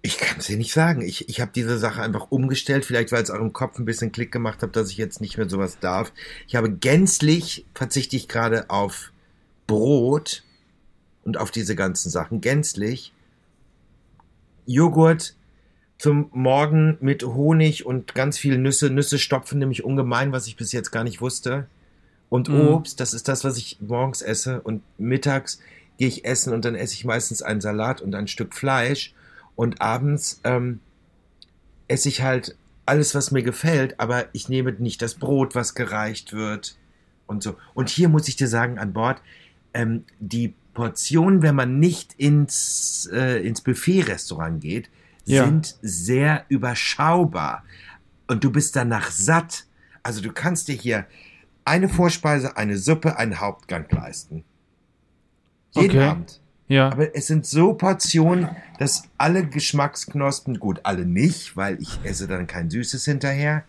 Ich 0.05 0.17
kann 0.17 0.39
es 0.39 0.47
dir 0.47 0.57
nicht 0.57 0.73
sagen. 0.73 1.01
Ich, 1.01 1.29
ich 1.29 1.39
habe 1.39 1.51
diese 1.55 1.77
Sache 1.79 2.01
einfach 2.01 2.27
umgestellt, 2.29 2.83
vielleicht 2.83 3.13
weil 3.13 3.23
es 3.23 3.31
auch 3.31 3.39
im 3.39 3.53
Kopf 3.53 3.79
ein 3.79 3.85
bisschen 3.85 4.11
Klick 4.11 4.33
gemacht 4.33 4.61
hat, 4.61 4.75
dass 4.75 4.91
ich 4.91 4.97
jetzt 4.97 5.21
nicht 5.21 5.37
mehr 5.37 5.49
sowas 5.49 5.79
darf. 5.79 6.11
Ich 6.45 6.57
habe 6.57 6.69
gänzlich, 6.69 7.65
verzichte 7.73 8.17
ich 8.17 8.27
gerade 8.27 8.69
auf 8.69 9.13
Brot 9.65 10.43
und 11.23 11.37
auf 11.37 11.51
diese 11.51 11.77
ganzen 11.77 12.09
Sachen. 12.09 12.41
Gänzlich. 12.41 13.13
Joghurt 14.65 15.35
zum 15.97 16.29
Morgen 16.33 16.97
mit 16.99 17.23
Honig 17.23 17.85
und 17.85 18.13
ganz 18.13 18.37
viel 18.37 18.57
Nüsse. 18.57 18.89
Nüsse 18.89 19.17
stopfen 19.17 19.59
nämlich 19.59 19.85
ungemein, 19.85 20.33
was 20.33 20.47
ich 20.47 20.57
bis 20.57 20.73
jetzt 20.73 20.91
gar 20.91 21.05
nicht 21.05 21.21
wusste. 21.21 21.67
Und 22.27 22.49
Mhm. 22.49 22.67
Obst, 22.67 22.99
das 22.99 23.13
ist 23.13 23.29
das, 23.29 23.45
was 23.45 23.57
ich 23.57 23.77
morgens 23.79 24.21
esse. 24.21 24.59
Und 24.59 24.81
mittags 24.97 25.59
gehe 25.97 26.09
ich 26.09 26.25
essen 26.25 26.51
und 26.51 26.65
dann 26.65 26.75
esse 26.75 26.93
ich 26.93 27.05
meistens 27.05 27.41
einen 27.41 27.61
Salat 27.61 28.01
und 28.01 28.13
ein 28.15 28.27
Stück 28.27 28.53
Fleisch. 28.53 29.13
Und 29.55 29.81
abends 29.81 30.39
ähm, 30.43 30.79
esse 31.87 32.09
ich 32.09 32.21
halt 32.21 32.55
alles, 32.85 33.15
was 33.15 33.31
mir 33.31 33.43
gefällt, 33.43 33.99
aber 33.99 34.25
ich 34.33 34.49
nehme 34.49 34.71
nicht 34.73 35.01
das 35.01 35.15
Brot, 35.15 35.55
was 35.55 35.73
gereicht 35.75 36.33
wird 36.33 36.77
und 37.27 37.43
so. 37.43 37.55
Und 37.73 37.89
hier 37.89 38.09
muss 38.09 38.27
ich 38.27 38.35
dir 38.35 38.47
sagen, 38.47 38.77
an 38.79 38.93
Bord, 38.93 39.21
ähm, 39.73 40.03
die 40.19 40.53
Portionen, 40.73 41.41
wenn 41.43 41.55
man 41.55 41.79
nicht 41.79 42.13
ins, 42.17 43.07
äh, 43.13 43.45
ins 43.45 43.61
Buffet-Restaurant 43.61 44.59
geht, 44.61 44.89
Ja. 45.25 45.45
sind 45.45 45.75
sehr 45.81 46.45
überschaubar. 46.49 47.63
Und 48.27 48.43
du 48.43 48.51
bist 48.51 48.75
danach 48.75 49.11
satt. 49.11 49.65
Also 50.01 50.21
du 50.21 50.31
kannst 50.33 50.67
dir 50.67 50.75
hier 50.75 51.05
eine 51.63 51.87
Vorspeise, 51.87 52.57
eine 52.57 52.77
Suppe, 52.77 53.17
einen 53.17 53.39
Hauptgang 53.39 53.85
leisten. 53.89 54.43
Jeden 55.71 55.91
Okay. 55.91 56.07
Abend. 56.07 56.41
Ja. 56.67 56.91
Aber 56.91 57.15
es 57.15 57.27
sind 57.27 57.45
so 57.45 57.73
Portionen, 57.73 58.49
dass 58.79 59.03
alle 59.17 59.45
Geschmacksknospen, 59.45 60.59
gut, 60.59 60.79
alle 60.83 61.05
nicht, 61.05 61.57
weil 61.57 61.81
ich 61.81 61.99
esse 62.03 62.27
dann 62.27 62.47
kein 62.47 62.69
Süßes 62.69 63.05
hinterher, 63.05 63.63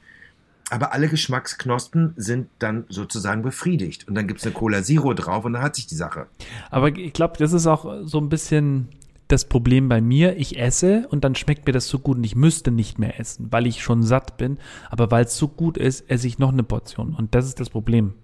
aber 0.71 0.93
alle 0.93 1.09
Geschmacksknospen 1.09 2.15
sind 2.17 2.49
dann 2.59 2.85
sozusagen 2.89 3.43
befriedigt. 3.43 4.09
Und 4.09 4.15
dann 4.15 4.27
gibt's 4.27 4.45
eine 4.45 4.55
Cola 4.55 4.83
Zero 4.83 5.13
drauf 5.13 5.45
und 5.45 5.53
dann 5.55 5.63
hat 5.63 5.77
sich 5.77 5.87
die 5.87 5.95
Sache. 5.95 6.27
Aber 6.71 6.89
ich 6.89 7.13
glaube, 7.13 7.35
das 7.39 7.53
ist 7.53 7.67
auch 7.67 8.03
so 8.05 8.19
ein 8.19 8.29
bisschen 8.29 8.89
das 9.29 9.45
Problem 9.47 9.89
bei 9.89 10.01
mir. 10.01 10.37
Ich 10.37 10.59
esse 10.59 11.07
und 11.09 11.25
dann 11.25 11.35
schmeckt 11.35 11.67
mir 11.67 11.73
das 11.73 11.89
so 11.89 11.99
gut 11.99 12.17
und 12.19 12.25
ich 12.25 12.37
müsste 12.37 12.71
nicht 12.71 12.99
mehr 12.99 13.19
essen, 13.21 13.49
weil 13.51 13.67
ich 13.67 13.83
schon 13.83 14.03
satt 14.03 14.37
bin. 14.37 14.59
Aber 14.91 15.11
weil 15.11 15.25
es 15.25 15.37
so 15.37 15.49
gut 15.49 15.77
ist, 15.77 16.09
esse 16.11 16.27
ich 16.27 16.39
noch 16.39 16.53
eine 16.53 16.63
Portion. 16.63 17.15
Und 17.15 17.35
das 17.35 17.47
ist 17.47 17.61
das 17.61 17.71
Problem. 17.71 18.15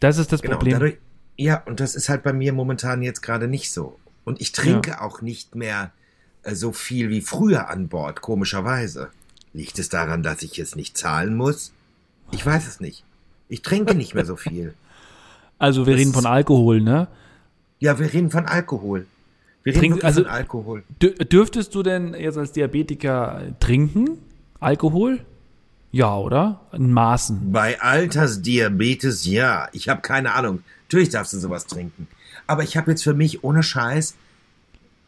Das 0.00 0.18
ist 0.18 0.32
das 0.32 0.42
Genau, 0.42 0.56
Problem. 0.56 0.74
dadurch, 0.74 0.98
ja, 1.36 1.62
und 1.66 1.80
das 1.80 1.94
ist 1.94 2.08
halt 2.08 2.22
bei 2.22 2.32
mir 2.32 2.52
momentan 2.52 3.02
jetzt 3.02 3.22
gerade 3.22 3.48
nicht 3.48 3.72
so. 3.72 3.98
Und 4.24 4.40
ich 4.40 4.52
trinke 4.52 5.00
auch 5.02 5.20
nicht 5.22 5.54
mehr 5.54 5.92
äh, 6.42 6.54
so 6.54 6.72
viel 6.72 7.10
wie 7.10 7.20
früher 7.20 7.68
an 7.68 7.88
Bord, 7.88 8.20
komischerweise. 8.22 9.10
Liegt 9.52 9.78
es 9.78 9.88
daran, 9.88 10.22
dass 10.22 10.42
ich 10.42 10.58
es 10.58 10.76
nicht 10.76 10.96
zahlen 10.98 11.34
muss? 11.34 11.72
Ich 12.32 12.44
weiß 12.44 12.66
es 12.66 12.80
nicht. 12.80 13.04
Ich 13.48 13.62
trinke 13.62 13.94
nicht 13.94 14.14
mehr 14.14 14.24
so 14.26 14.36
viel. 14.36 14.74
also 15.58 15.86
wir 15.86 15.94
das 15.94 16.00
reden 16.00 16.12
von 16.12 16.26
Alkohol, 16.26 16.80
ne? 16.80 17.08
Ja, 17.78 17.98
wir 17.98 18.12
reden 18.12 18.30
von 18.30 18.46
Alkohol. 18.46 19.06
Wir 19.62 19.74
reden 19.74 19.94
Trink- 19.94 20.04
also- 20.04 20.22
von 20.22 20.30
Alkohol. 20.30 20.82
Dür 21.00 21.12
dürftest 21.12 21.74
du 21.74 21.82
denn 21.82 22.14
jetzt 22.14 22.38
als 22.38 22.52
Diabetiker 22.52 23.42
trinken? 23.60 24.18
Alkohol? 24.60 25.20
Ja, 25.92 26.16
oder? 26.16 26.60
In 26.72 26.92
Maßen. 26.92 27.52
Bei 27.52 27.80
Altersdiabetes 27.80 29.24
ja. 29.26 29.68
Ich 29.72 29.88
habe 29.88 30.00
keine 30.02 30.32
Ahnung. 30.32 30.62
Natürlich 30.88 31.08
darfst 31.10 31.32
du 31.32 31.38
sowas 31.38 31.66
trinken. 31.66 32.06
Aber 32.46 32.62
ich 32.62 32.76
habe 32.76 32.92
jetzt 32.92 33.02
für 33.02 33.14
mich 33.14 33.42
ohne 33.42 33.62
Scheiß, 33.62 34.14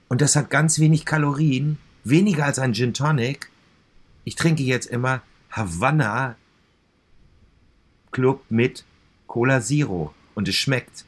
und 0.08 0.20
das 0.20 0.36
hat 0.36 0.50
ganz 0.50 0.78
wenig 0.78 1.04
Kalorien, 1.04 1.78
weniger 2.02 2.46
als 2.46 2.58
ein 2.58 2.74
Gin 2.74 2.94
Tonic. 2.94 3.50
Ich 4.24 4.34
trinke 4.34 4.62
jetzt 4.62 4.86
immer 4.86 5.22
Havanna 5.50 6.36
Club 8.10 8.42
mit 8.48 8.84
Cola 9.26 9.60
Zero. 9.60 10.14
Und 10.34 10.48
es 10.48 10.54
schmeckt. 10.54 11.04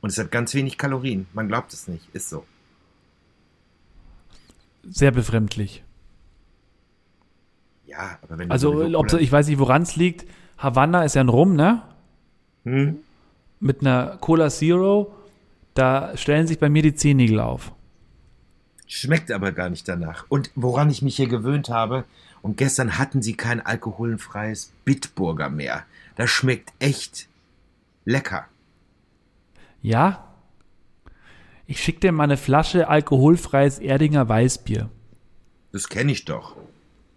Und 0.00 0.10
es 0.10 0.18
hat 0.18 0.30
ganz 0.30 0.54
wenig 0.54 0.78
Kalorien. 0.78 1.26
Man 1.32 1.48
glaubt 1.48 1.72
es 1.72 1.88
nicht. 1.88 2.08
Ist 2.12 2.28
so. 2.28 2.44
Sehr 4.88 5.10
befremdlich. 5.10 5.82
Ja, 7.86 8.18
aber 8.22 8.38
wenn 8.38 8.48
du 8.48 8.52
Also, 8.52 8.96
ob, 8.96 9.12
ich 9.14 9.32
weiß 9.32 9.48
nicht, 9.48 9.58
woran 9.58 9.82
es 9.82 9.96
liegt. 9.96 10.26
Havanna 10.58 11.04
ist 11.04 11.14
ja 11.14 11.22
ein 11.22 11.28
Rum, 11.28 11.56
ne? 11.56 11.82
Hm? 12.72 12.96
Mit 13.60 13.80
einer 13.80 14.18
Cola 14.20 14.50
Zero, 14.50 15.14
da 15.74 16.16
stellen 16.16 16.46
sich 16.46 16.58
bei 16.58 16.68
mir 16.68 16.82
die 16.82 16.94
Zehennägel 16.94 17.40
auf. 17.40 17.72
Schmeckt 18.86 19.30
aber 19.30 19.52
gar 19.52 19.68
nicht 19.68 19.86
danach. 19.88 20.24
Und 20.28 20.50
woran 20.54 20.90
ich 20.90 21.02
mich 21.02 21.16
hier 21.16 21.28
gewöhnt 21.28 21.68
habe, 21.68 22.04
und 22.40 22.56
gestern 22.56 22.98
hatten 22.98 23.20
sie 23.20 23.34
kein 23.34 23.64
alkoholfreies 23.64 24.72
Bitburger 24.84 25.50
mehr. 25.50 25.84
Das 26.16 26.30
schmeckt 26.30 26.72
echt 26.78 27.28
lecker. 28.04 28.46
Ja? 29.82 30.24
Ich 31.66 31.82
schicke 31.82 32.00
dir 32.00 32.12
mal 32.12 32.24
eine 32.24 32.36
Flasche 32.36 32.88
alkoholfreies 32.88 33.78
Erdinger 33.78 34.28
Weißbier. 34.28 34.88
Das 35.72 35.88
kenne 35.88 36.12
ich 36.12 36.24
doch. 36.24 36.56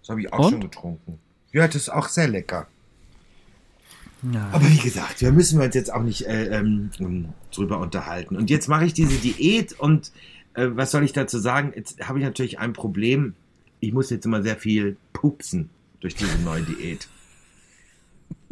Das 0.01 0.09
habe 0.09 0.21
ich 0.21 0.33
auch 0.33 0.39
Und? 0.39 0.51
schon 0.51 0.61
getrunken. 0.61 1.19
Ja, 1.53 1.67
das 1.67 1.75
ist 1.75 1.89
auch 1.89 2.07
sehr 2.07 2.27
lecker. 2.27 2.67
Ja. 4.33 4.49
Aber 4.51 4.69
wie 4.69 4.77
gesagt, 4.77 5.21
wir 5.21 5.31
müssen 5.31 5.59
uns 5.59 5.73
jetzt 5.73 5.91
auch 5.91 6.03
nicht 6.03 6.27
äh, 6.27 6.59
ähm, 6.59 6.91
ähm, 6.99 7.29
drüber 7.53 7.79
unterhalten. 7.79 8.35
Und 8.35 8.49
jetzt 8.49 8.67
mache 8.67 8.85
ich 8.85 8.93
diese 8.93 9.17
Diät 9.17 9.73
und 9.73 10.11
äh, 10.53 10.67
was 10.71 10.91
soll 10.91 11.03
ich 11.03 11.13
dazu 11.13 11.39
sagen? 11.39 11.73
Jetzt 11.75 12.07
habe 12.07 12.19
ich 12.19 12.25
natürlich 12.25 12.59
ein 12.59 12.73
Problem. 12.73 13.33
Ich 13.79 13.93
muss 13.93 14.09
jetzt 14.09 14.25
immer 14.25 14.43
sehr 14.43 14.57
viel 14.57 14.97
pupsen 15.13 15.69
durch 16.01 16.15
diese 16.15 16.37
neue 16.39 16.61
Diät. 16.61 17.07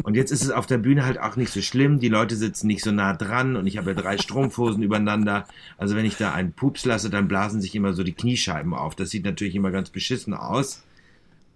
Und 0.04 0.16
jetzt 0.16 0.32
ist 0.32 0.44
es 0.44 0.52
auf 0.52 0.66
der 0.66 0.78
Bühne 0.78 1.06
halt 1.06 1.20
auch 1.20 1.36
nicht 1.36 1.52
so 1.52 1.62
schlimm. 1.62 2.00
Die 2.00 2.08
Leute 2.08 2.36
sitzen 2.36 2.68
nicht 2.68 2.84
so 2.84 2.92
nah 2.92 3.14
dran 3.14 3.56
und 3.56 3.68
ich 3.68 3.78
habe 3.78 3.92
ja 3.92 4.02
drei 4.02 4.18
Strumpfhosen 4.18 4.82
übereinander. 4.82 5.46
Also 5.78 5.96
wenn 5.96 6.06
ich 6.06 6.16
da 6.16 6.34
einen 6.34 6.54
Pups 6.54 6.86
lasse, 6.86 7.10
dann 7.10 7.28
blasen 7.28 7.62
sich 7.62 7.76
immer 7.76 7.94
so 7.94 8.04
die 8.04 8.14
Kniescheiben 8.14 8.74
auf. 8.74 8.96
Das 8.96 9.10
sieht 9.10 9.26
natürlich 9.26 9.56
immer 9.56 9.72
ganz 9.72 9.90
beschissen 9.90 10.34
aus. 10.34 10.84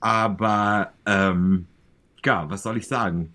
Aber 0.01 0.91
ähm, 1.05 1.65
ja, 2.25 2.50
was 2.50 2.63
soll 2.63 2.77
ich 2.77 2.88
sagen? 2.88 3.29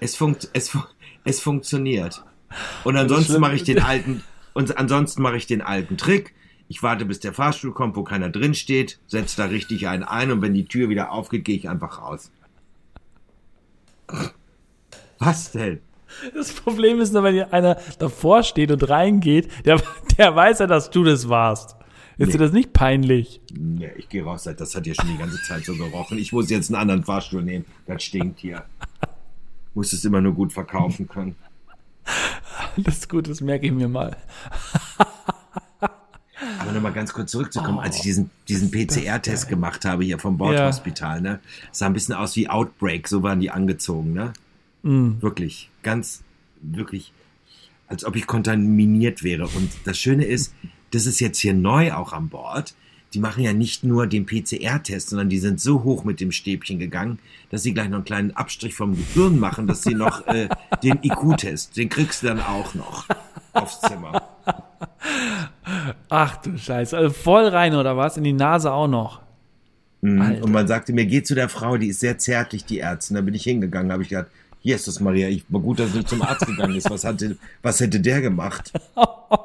Es, 0.00 0.16
funkt, 0.16 0.48
es, 0.52 0.76
es 1.24 1.40
funktioniert. 1.40 2.24
Und 2.84 2.96
ansonsten 2.96 3.40
mache 3.40 3.54
ich 3.54 3.64
den 3.64 3.82
alten, 3.82 4.22
und 4.54 4.76
ansonsten 4.78 5.22
mache 5.22 5.36
ich 5.36 5.46
den 5.46 5.60
alten 5.60 5.96
Trick. 5.96 6.34
Ich 6.68 6.82
warte, 6.82 7.04
bis 7.04 7.20
der 7.20 7.32
Fahrstuhl 7.32 7.72
kommt, 7.72 7.96
wo 7.96 8.04
keiner 8.04 8.28
drin 8.28 8.54
steht, 8.54 8.98
setze 9.06 9.36
da 9.38 9.44
richtig 9.46 9.88
einen 9.88 10.02
ein 10.02 10.30
und 10.30 10.42
wenn 10.42 10.54
die 10.54 10.66
Tür 10.66 10.88
wieder 10.88 11.12
aufgeht, 11.12 11.44
gehe 11.44 11.56
ich 11.56 11.68
einfach 11.68 12.00
raus. 12.00 12.30
Was 15.18 15.52
denn? 15.52 15.80
Das 16.34 16.52
Problem 16.52 17.00
ist 17.00 17.12
nur, 17.12 17.22
wenn 17.22 17.34
hier 17.34 17.52
einer 17.52 17.76
davor 17.98 18.42
steht 18.42 18.70
und 18.70 18.88
reingeht, 18.88 19.48
der, 19.66 19.82
der 20.16 20.34
weiß 20.34 20.60
ja, 20.60 20.66
dass 20.66 20.90
du 20.90 21.04
das 21.04 21.28
warst. 21.28 21.76
Ist 22.16 22.28
Nee. 22.28 22.32
dir 22.32 22.38
das 22.38 22.52
nicht 22.52 22.72
peinlich? 22.72 23.40
Nee, 23.52 23.92
ich 23.96 24.08
gehe 24.08 24.24
raus, 24.24 24.42
das 24.44 24.74
hat 24.74 24.86
ja 24.86 24.94
schon 24.94 25.08
die 25.08 25.18
ganze 25.18 25.40
Zeit 25.42 25.64
so 25.64 25.76
gerochen. 25.76 26.18
Ich 26.18 26.32
muss 26.32 26.50
jetzt 26.50 26.68
einen 26.68 26.80
anderen 26.80 27.04
Fahrstuhl 27.04 27.42
nehmen. 27.42 27.64
Das 27.86 28.02
stinkt 28.02 28.40
hier. 28.40 28.64
Muss 29.78 29.92
es 29.92 30.04
immer 30.04 30.20
nur 30.20 30.34
gut 30.34 30.52
verkaufen 30.52 31.06
können. 31.06 31.36
Ist 32.84 33.08
gut, 33.08 33.28
das 33.28 33.40
merke 33.40 33.66
ich 33.66 33.72
mir 33.72 33.86
mal. 33.86 34.16
Aber 36.58 36.72
nochmal 36.72 36.92
ganz 36.92 37.12
kurz 37.12 37.30
zurückzukommen, 37.30 37.78
als 37.78 37.94
ich 37.98 38.02
diesen, 38.02 38.30
diesen 38.48 38.72
PCR-Test 38.72 39.48
gemacht 39.48 39.84
habe 39.84 40.02
hier 40.02 40.18
vom 40.18 40.36
Bordhospital, 40.36 41.20
ne? 41.20 41.38
Sah 41.70 41.86
ein 41.86 41.92
bisschen 41.92 42.16
aus 42.16 42.34
wie 42.34 42.48
Outbreak, 42.48 43.06
so 43.06 43.22
waren 43.22 43.38
die 43.38 43.52
angezogen, 43.52 44.14
ne? 44.14 44.32
Wirklich, 45.22 45.70
ganz, 45.84 46.24
wirklich, 46.60 47.12
als 47.86 48.04
ob 48.04 48.16
ich 48.16 48.26
kontaminiert 48.26 49.22
wäre. 49.22 49.44
Und 49.44 49.70
das 49.84 49.96
Schöne 49.96 50.24
ist, 50.24 50.54
das 50.90 51.06
ist 51.06 51.20
jetzt 51.20 51.38
hier 51.38 51.54
neu 51.54 51.92
auch 51.92 52.12
an 52.12 52.30
Bord. 52.30 52.74
Die 53.14 53.20
machen 53.20 53.42
ja 53.42 53.52
nicht 53.52 53.84
nur 53.84 54.06
den 54.06 54.26
PCR-Test, 54.26 55.10
sondern 55.10 55.28
die 55.28 55.38
sind 55.38 55.60
so 55.60 55.82
hoch 55.82 56.04
mit 56.04 56.20
dem 56.20 56.30
Stäbchen 56.30 56.78
gegangen, 56.78 57.18
dass 57.50 57.62
sie 57.62 57.72
gleich 57.72 57.88
noch 57.88 57.96
einen 57.96 58.04
kleinen 58.04 58.30
Abstrich 58.32 58.74
vom 58.74 58.96
Gehirn 58.96 59.38
machen, 59.38 59.66
dass 59.66 59.82
sie 59.82 59.94
noch 59.94 60.26
äh, 60.26 60.48
den 60.82 60.98
IQ-Test, 61.02 61.76
den 61.76 61.88
kriegst 61.88 62.22
du 62.22 62.26
dann 62.26 62.40
auch 62.40 62.74
noch 62.74 63.06
aufs 63.54 63.80
Zimmer. 63.80 64.22
Ach 66.08 66.36
du 66.36 66.56
Scheiße. 66.56 66.96
Also 66.96 67.10
voll 67.10 67.46
rein 67.46 67.74
oder 67.74 67.96
was? 67.96 68.16
In 68.16 68.24
die 68.24 68.32
Nase 68.32 68.72
auch 68.72 68.88
noch. 68.88 69.22
Mhm. 70.00 70.42
Und 70.42 70.52
man 70.52 70.68
sagte 70.68 70.92
mir, 70.92 71.06
geh 71.06 71.22
zu 71.22 71.34
der 71.34 71.48
Frau, 71.48 71.76
die 71.76 71.88
ist 71.88 72.00
sehr 72.00 72.18
zärtlich, 72.18 72.64
die 72.64 72.80
Ärztin. 72.80 73.16
Da 73.16 73.22
bin 73.22 73.34
ich 73.34 73.42
hingegangen, 73.42 73.90
habe 73.90 74.02
ich 74.02 74.10
gedacht, 74.10 74.28
das 74.64 75.00
Maria. 75.00 75.28
Ich 75.28 75.44
war 75.48 75.60
gut, 75.60 75.78
dass 75.78 75.92
du 75.92 76.04
zum 76.04 76.22
Arzt 76.22 76.46
gegangen 76.46 76.74
ist. 76.74 76.90
Was, 76.90 77.04
hatte, 77.04 77.38
was 77.62 77.80
hätte 77.80 78.00
der 78.00 78.20
gemacht? 78.20 78.72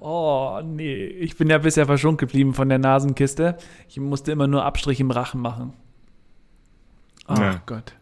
Oh, 0.00 0.60
nee. 0.64 1.04
Ich 1.04 1.36
bin 1.36 1.48
ja 1.48 1.58
bisher 1.58 1.86
verschont 1.86 2.18
geblieben 2.18 2.54
von 2.54 2.68
der 2.68 2.78
Nasenkiste. 2.78 3.56
Ich 3.88 4.00
musste 4.00 4.32
immer 4.32 4.46
nur 4.48 4.64
Abstrich 4.64 4.98
im 4.98 5.10
Rachen 5.12 5.40
machen. 5.40 5.74
Ach 7.26 7.38
Ja. 7.38 7.62
Gott. 7.66 7.94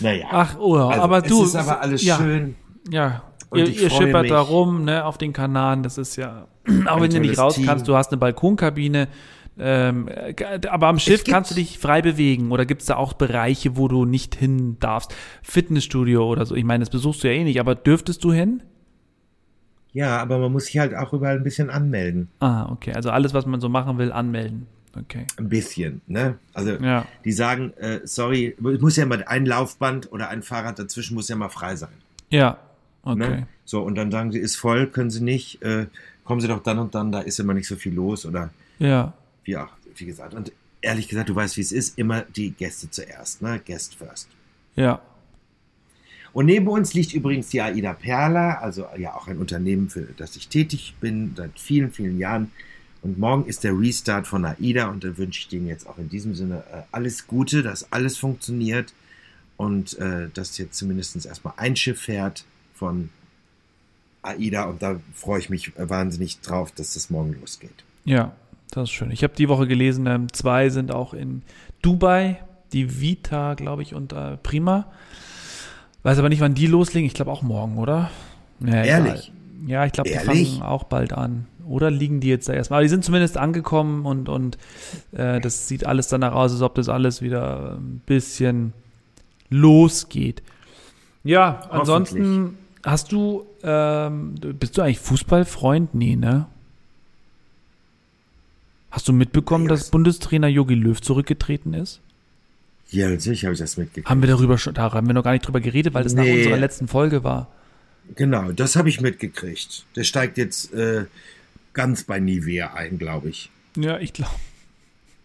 Naja. 0.00 0.26
Ach, 0.30 0.56
oh, 0.58 0.76
also, 0.76 1.02
aber 1.02 1.22
du. 1.22 1.42
Es 1.42 1.48
ist 1.50 1.56
aber 1.56 1.80
alles 1.80 2.02
ja, 2.04 2.16
schön. 2.16 2.56
Ja. 2.90 3.22
Und 3.50 3.58
ihr 3.60 3.68
ihr 3.68 3.90
schippert 3.90 4.30
da 4.30 4.40
mich. 4.40 4.50
rum, 4.50 4.84
ne, 4.84 5.04
auf 5.04 5.18
den 5.18 5.32
Kanaren. 5.32 5.82
Das 5.82 5.98
ist 5.98 6.16
ja, 6.16 6.46
auch 6.86 7.00
wenn 7.00 7.10
du 7.10 7.20
nicht 7.20 7.38
raus 7.38 7.54
Team. 7.56 7.66
kannst, 7.66 7.88
du 7.88 7.96
hast 7.96 8.12
eine 8.12 8.18
Balkonkabine. 8.18 9.08
Ähm, 9.58 10.08
äh, 10.08 10.34
aber 10.68 10.86
am 10.86 10.98
Schiff 10.98 11.24
kannst 11.24 11.50
du 11.50 11.54
dich 11.54 11.78
frei 11.78 12.00
bewegen 12.00 12.50
oder 12.50 12.64
gibt 12.64 12.80
es 12.80 12.86
da 12.86 12.96
auch 12.96 13.12
Bereiche, 13.12 13.76
wo 13.76 13.88
du 13.88 14.04
nicht 14.06 14.34
hin 14.34 14.76
darfst? 14.80 15.14
Fitnessstudio 15.42 16.26
oder 16.26 16.46
so. 16.46 16.54
Ich 16.54 16.64
meine, 16.64 16.80
das 16.80 16.90
besuchst 16.90 17.22
du 17.24 17.28
ja 17.28 17.34
eh 17.34 17.44
nicht, 17.44 17.60
aber 17.60 17.74
dürftest 17.74 18.24
du 18.24 18.32
hin? 18.32 18.62
Ja, 19.92 20.18
aber 20.18 20.38
man 20.38 20.52
muss 20.52 20.66
sich 20.66 20.78
halt 20.78 20.94
auch 20.94 21.12
überall 21.12 21.36
ein 21.36 21.42
bisschen 21.42 21.68
anmelden. 21.70 22.28
Ah, 22.40 22.70
okay. 22.70 22.92
Also 22.92 23.10
alles, 23.10 23.34
was 23.34 23.44
man 23.46 23.60
so 23.60 23.68
machen 23.68 23.98
will, 23.98 24.12
anmelden. 24.12 24.66
Okay. 24.96 25.24
Ein 25.36 25.48
bisschen, 25.48 26.00
ne? 26.06 26.36
Also, 26.52 26.72
Ja. 26.72 27.06
die 27.24 27.32
sagen, 27.32 27.72
äh, 27.76 28.00
sorry, 28.04 28.56
es 28.74 28.80
muss 28.80 28.96
ja 28.96 29.06
mal 29.06 29.22
ein 29.24 29.46
Laufband 29.46 30.10
oder 30.12 30.28
ein 30.28 30.42
Fahrrad 30.42 30.78
dazwischen 30.78 31.14
muss 31.14 31.28
ja 31.28 31.36
mal 31.36 31.48
frei 31.48 31.76
sein. 31.76 31.90
Ja. 32.30 32.58
Okay. 33.02 33.16
Ne? 33.18 33.46
So, 33.64 33.82
und 33.82 33.94
dann 33.94 34.10
sagen 34.10 34.30
sie, 34.32 34.38
ist 34.38 34.56
voll, 34.56 34.86
können 34.88 35.10
sie 35.10 35.22
nicht, 35.22 35.62
äh, 35.62 35.86
kommen 36.24 36.40
sie 36.40 36.48
doch 36.48 36.62
dann 36.62 36.78
und 36.78 36.94
dann, 36.94 37.12
da 37.12 37.20
ist 37.20 37.38
immer 37.40 37.54
nicht 37.54 37.66
so 37.68 37.76
viel 37.76 37.94
los 37.94 38.26
oder 38.26 38.50
Ja. 38.78 39.12
wie 39.44 39.56
auch, 39.56 39.68
wie 39.96 40.06
gesagt. 40.06 40.34
Und 40.34 40.52
ehrlich 40.82 41.08
gesagt, 41.08 41.28
du 41.28 41.34
weißt, 41.34 41.56
wie 41.56 41.60
es 41.62 41.72
ist, 41.72 41.96
immer 41.98 42.22
die 42.22 42.50
Gäste 42.50 42.90
zuerst, 42.90 43.42
ne? 43.42 43.60
Guest 43.64 43.94
first. 43.96 44.28
Ja. 44.76 45.00
Und 46.32 46.46
neben 46.46 46.68
uns 46.68 46.94
liegt 46.94 47.12
übrigens 47.12 47.48
die 47.48 47.60
AIDA 47.60 47.92
Perla, 47.92 48.58
also 48.58 48.86
ja 48.96 49.14
auch 49.14 49.26
ein 49.26 49.38
Unternehmen, 49.38 49.88
für 49.88 50.06
das 50.16 50.36
ich 50.36 50.48
tätig 50.48 50.94
bin 51.00 51.34
seit 51.36 51.58
vielen, 51.58 51.90
vielen 51.90 52.18
Jahren. 52.18 52.52
Und 53.02 53.18
morgen 53.18 53.46
ist 53.46 53.64
der 53.64 53.78
Restart 53.78 54.26
von 54.26 54.44
AIDA 54.44 54.88
und 54.88 55.02
da 55.02 55.16
wünsche 55.16 55.40
ich 55.40 55.48
denen 55.48 55.66
jetzt 55.66 55.88
auch 55.88 55.98
in 55.98 56.08
diesem 56.08 56.34
Sinne 56.34 56.62
äh, 56.72 56.82
alles 56.92 57.26
Gute, 57.26 57.62
dass 57.62 57.92
alles 57.92 58.18
funktioniert 58.18 58.92
und 59.56 59.98
äh, 59.98 60.28
dass 60.32 60.58
jetzt 60.58 60.76
zumindest 60.76 61.24
erstmal 61.24 61.54
ein 61.56 61.76
Schiff 61.76 62.00
fährt 62.00 62.44
von 62.74 63.10
AIDA 64.22 64.64
und 64.64 64.82
da 64.82 65.00
freue 65.14 65.40
ich 65.40 65.48
mich 65.50 65.72
wahnsinnig 65.76 66.40
drauf, 66.40 66.72
dass 66.72 66.94
das 66.94 67.10
morgen 67.10 67.36
losgeht. 67.40 67.84
Ja. 68.04 68.34
Das 68.70 68.84
ist 68.84 68.90
schön. 68.92 69.10
Ich 69.10 69.24
habe 69.24 69.34
die 69.34 69.48
Woche 69.48 69.66
gelesen, 69.66 70.06
ähm, 70.06 70.32
zwei 70.32 70.68
sind 70.68 70.92
auch 70.92 71.12
in 71.12 71.42
Dubai, 71.82 72.40
die 72.72 73.00
Vita, 73.00 73.54
glaube 73.54 73.82
ich, 73.82 73.94
und 73.94 74.12
äh, 74.12 74.36
Prima. 74.36 74.86
Weiß 76.02 76.18
aber 76.18 76.28
nicht, 76.28 76.40
wann 76.40 76.54
die 76.54 76.66
loslegen. 76.66 77.06
Ich 77.06 77.14
glaube 77.14 77.30
auch 77.30 77.42
morgen, 77.42 77.76
oder? 77.78 78.10
Ja, 78.60 78.82
Ehrlich? 78.84 79.12
egal. 79.12 79.68
Ja, 79.70 79.84
ich 79.86 79.92
glaube, 79.92 80.08
die 80.10 80.16
fangen 80.18 80.62
auch 80.62 80.84
bald 80.84 81.12
an. 81.12 81.46
Oder 81.68 81.90
liegen 81.90 82.20
die 82.20 82.28
jetzt 82.28 82.48
da 82.48 82.54
erstmal? 82.54 82.78
Aber 82.78 82.82
die 82.84 82.88
sind 82.88 83.04
zumindest 83.04 83.36
angekommen 83.36 84.06
und, 84.06 84.28
und 84.28 84.56
äh, 85.12 85.40
das 85.40 85.68
sieht 85.68 85.84
alles 85.86 86.08
danach 86.08 86.32
aus, 86.32 86.52
als 86.52 86.62
ob 86.62 86.74
das 86.74 86.88
alles 86.88 87.20
wieder 87.22 87.76
ein 87.78 88.00
bisschen 88.06 88.72
losgeht. 89.50 90.42
Ja, 91.22 91.60
ansonsten 91.70 92.56
hast 92.82 93.12
du, 93.12 93.44
ähm, 93.62 94.34
bist 94.58 94.78
du 94.78 94.82
eigentlich 94.82 94.98
Fußballfreund? 95.00 95.94
Nee, 95.94 96.16
ne? 96.16 96.46
Hast 98.90 99.06
du 99.06 99.12
mitbekommen, 99.12 99.64
Ja, 99.64 99.70
dass 99.70 99.80
das- 99.80 99.90
Bundestrainer 99.90 100.48
Jogi 100.48 100.74
Löw 100.74 101.00
zurückgetreten 101.00 101.74
ist? 101.74 102.00
Ja, 102.90 103.08
natürlich 103.08 103.44
habe 103.44 103.54
ich 103.54 103.60
das 103.60 103.76
mitgekriegt. 103.76 104.08
Haben 104.08 104.20
wir 104.22 104.28
darüber 104.28 104.58
schon, 104.58 104.74
da 104.74 104.92
haben 104.92 105.06
wir 105.06 105.14
noch 105.14 105.22
gar 105.24 105.32
nicht 105.32 105.46
drüber 105.46 105.60
geredet, 105.60 105.94
weil 105.94 106.02
das 106.04 106.14
nach 106.14 106.24
Nee. 106.24 106.38
unserer 106.38 106.56
letzten 106.58 106.88
Folge 106.88 107.22
war. 107.24 107.48
Genau, 108.16 108.50
das 108.52 108.74
habe 108.76 108.88
ich 108.88 109.00
mitgekriegt. 109.00 109.84
Der 109.94 110.02
steigt 110.04 110.36
jetzt 110.38 110.72
äh, 110.74 111.04
ganz 111.72 112.02
bei 112.04 112.18
Nivea 112.18 112.74
ein, 112.74 112.98
glaube 112.98 113.28
ich. 113.28 113.50
Ja, 113.76 113.98
ich 113.98 114.12
glaube. 114.12 114.32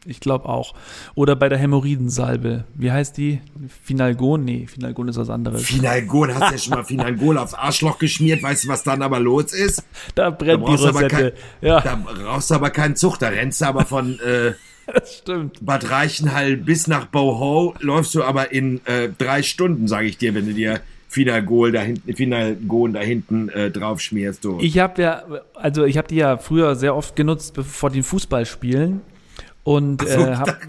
Ich 0.07 0.19
glaube 0.19 0.47
auch. 0.47 0.75
Oder 1.15 1.35
bei 1.35 1.49
der 1.49 1.57
Hämorrhoidensalbe. 1.57 2.65
Wie 2.75 2.91
heißt 2.91 3.17
die? 3.17 3.41
Finalgon? 3.83 4.45
Nee, 4.45 4.67
Finalgon 4.67 5.07
ist 5.07 5.17
was 5.17 5.31
anderes. 5.31 5.63
Finalgol, 5.63 6.31
hast 6.35 6.51
ja 6.51 6.57
schon 6.59 6.73
mal 6.75 6.83
Finalgol 6.83 7.39
aufs 7.39 7.55
Arschloch 7.55 7.97
geschmiert, 7.97 8.43
weißt 8.43 8.65
du, 8.65 8.67
was 8.67 8.83
dann 8.83 9.01
aber 9.01 9.19
los 9.19 9.51
ist? 9.51 9.83
Da 10.13 10.25
Da 10.25 10.29
brennt 10.29 10.67
die 10.67 10.75
du 10.75 10.87
aber 10.87 11.01
Rosette. 11.01 11.07
kein, 11.07 11.67
Ja, 11.67 11.81
da 11.81 11.95
brauchst 11.95 12.51
du 12.51 12.53
aber 12.53 12.69
keinen 12.69 12.95
Zug, 12.95 13.17
da 13.17 13.29
rennst 13.29 13.61
du 13.61 13.65
aber 13.65 13.83
von 13.85 14.19
äh, 14.19 14.53
das 14.93 15.17
stimmt. 15.17 15.65
Bad 15.65 15.89
Reichenhall 15.89 16.57
bis 16.57 16.87
nach 16.87 17.05
Boho, 17.07 17.73
läufst 17.79 18.13
du 18.15 18.23
aber 18.23 18.51
in 18.51 18.81
äh, 18.85 19.09
drei 19.17 19.41
Stunden, 19.43 19.87
sage 19.87 20.07
ich 20.07 20.17
dir, 20.17 20.33
wenn 20.35 20.45
du 20.45 20.53
dir 20.53 20.81
Finalgol 21.07 21.71
da 21.71 21.81
hinten, 21.81 22.13
Finalgon 22.13 22.93
da 22.93 22.99
hinten 22.99 23.49
äh, 23.49 23.71
drauf 23.71 24.01
schmierst. 24.01 24.43
Du. 24.43 24.59
Ich 24.59 24.79
habe 24.79 25.01
ja, 25.01 25.23
also 25.53 25.85
ich 25.85 25.97
habe 25.97 26.07
die 26.09 26.15
ja 26.17 26.37
früher 26.37 26.75
sehr 26.75 26.95
oft 26.95 27.15
genutzt 27.15 27.55
bevor- 27.57 27.63
vor 27.63 27.89
den 27.89 28.03
Fußballspielen. 28.03 29.01
Und 29.63 30.01
so, 30.07 30.19
äh, 30.19 30.35
hab, 30.35 30.59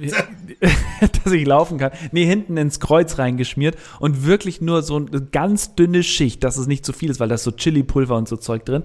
dass 1.24 1.32
ich 1.32 1.46
laufen 1.46 1.76
kann. 1.76 1.90
Nee, 2.12 2.24
hinten 2.24 2.56
ins 2.56 2.80
Kreuz 2.80 3.18
reingeschmiert 3.18 3.76
und 4.00 4.24
wirklich 4.24 4.62
nur 4.62 4.82
so 4.82 4.96
eine 4.96 5.20
ganz 5.20 5.74
dünne 5.74 6.02
Schicht, 6.02 6.42
dass 6.44 6.56
es 6.56 6.66
nicht 6.66 6.86
zu 6.86 6.94
viel 6.94 7.10
ist, 7.10 7.20
weil 7.20 7.28
da 7.28 7.34
ist 7.34 7.44
so 7.44 7.50
Chili-Pulver 7.50 8.16
und 8.16 8.26
so 8.26 8.38
Zeug 8.38 8.64
drin. 8.64 8.84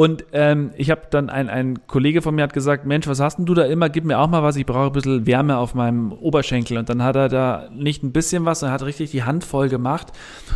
Und 0.00 0.24
ähm, 0.32 0.70
ich 0.78 0.90
habe 0.90 1.02
dann, 1.10 1.28
ein, 1.28 1.50
ein 1.50 1.86
Kollege 1.86 2.22
von 2.22 2.34
mir 2.34 2.42
hat 2.42 2.54
gesagt, 2.54 2.86
Mensch, 2.86 3.06
was 3.06 3.20
hast 3.20 3.36
denn 3.36 3.44
du 3.44 3.52
da 3.52 3.64
immer? 3.64 3.90
Gib 3.90 4.06
mir 4.06 4.18
auch 4.18 4.28
mal 4.28 4.42
was, 4.42 4.56
ich 4.56 4.64
brauche 4.64 4.86
ein 4.86 4.92
bisschen 4.92 5.26
Wärme 5.26 5.58
auf 5.58 5.74
meinem 5.74 6.10
Oberschenkel. 6.12 6.78
Und 6.78 6.88
dann 6.88 7.02
hat 7.02 7.16
er 7.16 7.28
da 7.28 7.68
nicht 7.70 8.02
ein 8.02 8.10
bisschen 8.10 8.46
was, 8.46 8.62
er 8.62 8.70
hat 8.70 8.82
richtig 8.82 9.10
die 9.10 9.24
Hand 9.24 9.44
voll 9.44 9.68
gemacht. 9.68 10.12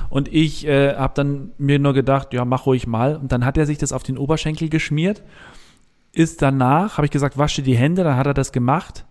Und 0.09 0.33
ich 0.33 0.66
äh, 0.66 0.94
habe 0.94 1.12
dann 1.14 1.50
mir 1.59 1.78
nur 1.78 1.92
gedacht, 1.92 2.33
ja, 2.33 2.46
mach 2.46 2.64
ruhig 2.64 2.87
mal. 2.87 3.16
Und 3.16 3.33
dann 3.33 3.44
hat 3.44 3.59
er 3.59 3.66
sich 3.66 3.76
das 3.76 3.92
auf 3.92 4.02
den 4.02 4.16
Oberschenkel 4.16 4.70
geschmiert 4.70 5.22
ist 6.14 6.42
danach, 6.42 6.96
habe 6.96 7.07
ich 7.07 7.11
gesagt, 7.11 7.38
wasche 7.38 7.62
die 7.62 7.76
Hände, 7.76 8.04
dann 8.04 8.16
hat 8.16 8.26
er 8.26 8.35
das 8.35 8.52
gemacht. 8.52 9.04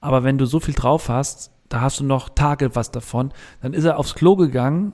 Aber 0.00 0.24
wenn 0.24 0.38
du 0.38 0.46
so 0.46 0.60
viel 0.60 0.74
drauf 0.74 1.10
hast, 1.10 1.52
da 1.68 1.82
hast 1.82 2.00
du 2.00 2.04
noch 2.04 2.30
Tage 2.30 2.74
was 2.74 2.90
davon. 2.90 3.32
Dann 3.60 3.74
ist 3.74 3.84
er 3.84 3.98
aufs 3.98 4.14
Klo 4.14 4.36
gegangen, 4.36 4.92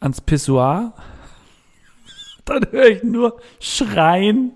ans 0.00 0.20
Pissoir. 0.20 0.92
Dann 2.44 2.66
höre 2.70 2.86
ich 2.86 3.02
nur 3.02 3.40
Schreien. 3.60 4.52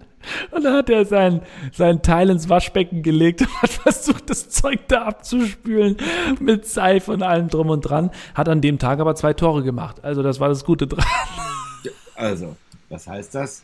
Und 0.51 0.65
dann 0.65 0.75
hat 0.75 0.91
er 0.91 1.05
sein, 1.05 1.43
sein 1.73 2.03
Teil 2.03 2.29
ins 2.31 2.49
Waschbecken 2.49 3.03
gelegt 3.03 3.43
und 3.43 3.63
hat 3.63 3.71
versucht, 3.85 4.29
das 4.29 4.49
Zeug 4.49 4.81
da 4.89 5.05
abzuspülen 5.05 5.97
mit 6.41 6.67
Seife 6.67 7.13
und 7.13 7.23
allem 7.23 7.49
drum 7.49 7.71
und 7.71 7.83
dran. 7.83 8.11
Hat 8.35 8.49
an 8.49 8.61
dem 8.61 8.79
Tag 8.79 9.01
aber 9.01 9.15
zwei 9.15 9.33
Tore 9.33 9.63
gemacht. 9.63 10.05
Also 10.05 10.23
das 10.23 10.41
war 10.41 10.49
das 10.49 10.65
Gute 10.65 10.87
dran. 10.87 11.05
Also, 12.15 12.57
was 12.89 13.07
heißt 13.07 13.35
das? 13.35 13.63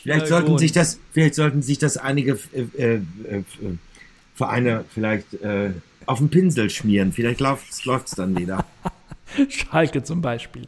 Vielleicht 0.00 0.28
sollten 0.28 0.58
sich 0.58 0.72
das, 0.72 0.98
vielleicht 1.12 1.34
sollten 1.34 1.62
sich 1.62 1.78
das 1.78 1.96
einige 1.96 2.38
äh, 2.52 2.82
äh, 2.82 2.94
äh, 2.96 3.42
Vereine 4.34 4.84
vielleicht 4.92 5.34
äh, 5.34 5.70
auf 6.06 6.18
den 6.18 6.28
Pinsel 6.28 6.70
schmieren. 6.70 7.12
Vielleicht 7.12 7.40
läuft's 7.40 7.84
läuft's 7.84 8.12
dann 8.12 8.36
wieder. 8.36 8.64
Schalke 9.48 10.02
zum 10.02 10.20
Beispiel. 10.20 10.66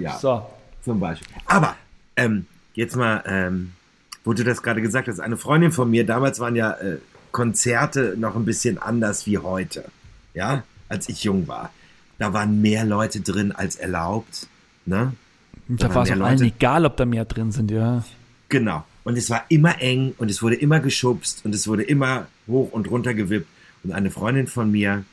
Ja. 0.00 0.18
So. 0.18 0.46
Zum 0.84 1.00
Beispiel. 1.00 1.36
Aber 1.46 1.76
ähm, 2.16 2.46
jetzt 2.74 2.96
mal, 2.96 3.22
ähm, 3.26 3.72
wo 4.24 4.32
du 4.32 4.44
das 4.44 4.62
gerade 4.62 4.80
gesagt 4.80 5.08
hast, 5.08 5.20
eine 5.20 5.36
Freundin 5.36 5.72
von 5.72 5.90
mir, 5.90 6.06
damals 6.06 6.40
waren 6.40 6.56
ja 6.56 6.72
äh, 6.72 6.98
Konzerte 7.32 8.14
noch 8.16 8.36
ein 8.36 8.44
bisschen 8.44 8.78
anders 8.78 9.26
wie 9.26 9.38
heute. 9.38 9.84
Ja, 10.34 10.62
als 10.88 11.08
ich 11.08 11.24
jung 11.24 11.48
war. 11.48 11.70
Da 12.18 12.32
waren 12.32 12.60
mehr 12.60 12.84
Leute 12.84 13.20
drin 13.20 13.52
als 13.52 13.76
erlaubt. 13.76 14.48
Ne? 14.86 15.12
Da 15.68 15.84
waren 15.88 15.94
war 15.94 16.02
es 16.04 16.10
auch 16.10 16.24
allen 16.24 16.42
egal, 16.42 16.84
ob 16.84 16.96
da 16.96 17.04
mehr 17.04 17.24
drin 17.24 17.52
sind, 17.52 17.70
ja. 17.70 18.04
Genau. 18.48 18.84
Und 19.04 19.16
es 19.16 19.30
war 19.30 19.44
immer 19.48 19.80
eng 19.80 20.14
und 20.18 20.30
es 20.30 20.42
wurde 20.42 20.56
immer 20.56 20.80
geschubst 20.80 21.44
und 21.44 21.54
es 21.54 21.68
wurde 21.68 21.82
immer 21.82 22.26
hoch 22.46 22.72
und 22.72 22.90
runter 22.90 23.14
gewippt. 23.14 23.48
Und 23.84 23.92
eine 23.92 24.10
Freundin 24.10 24.46
von 24.46 24.70
mir 24.70 25.04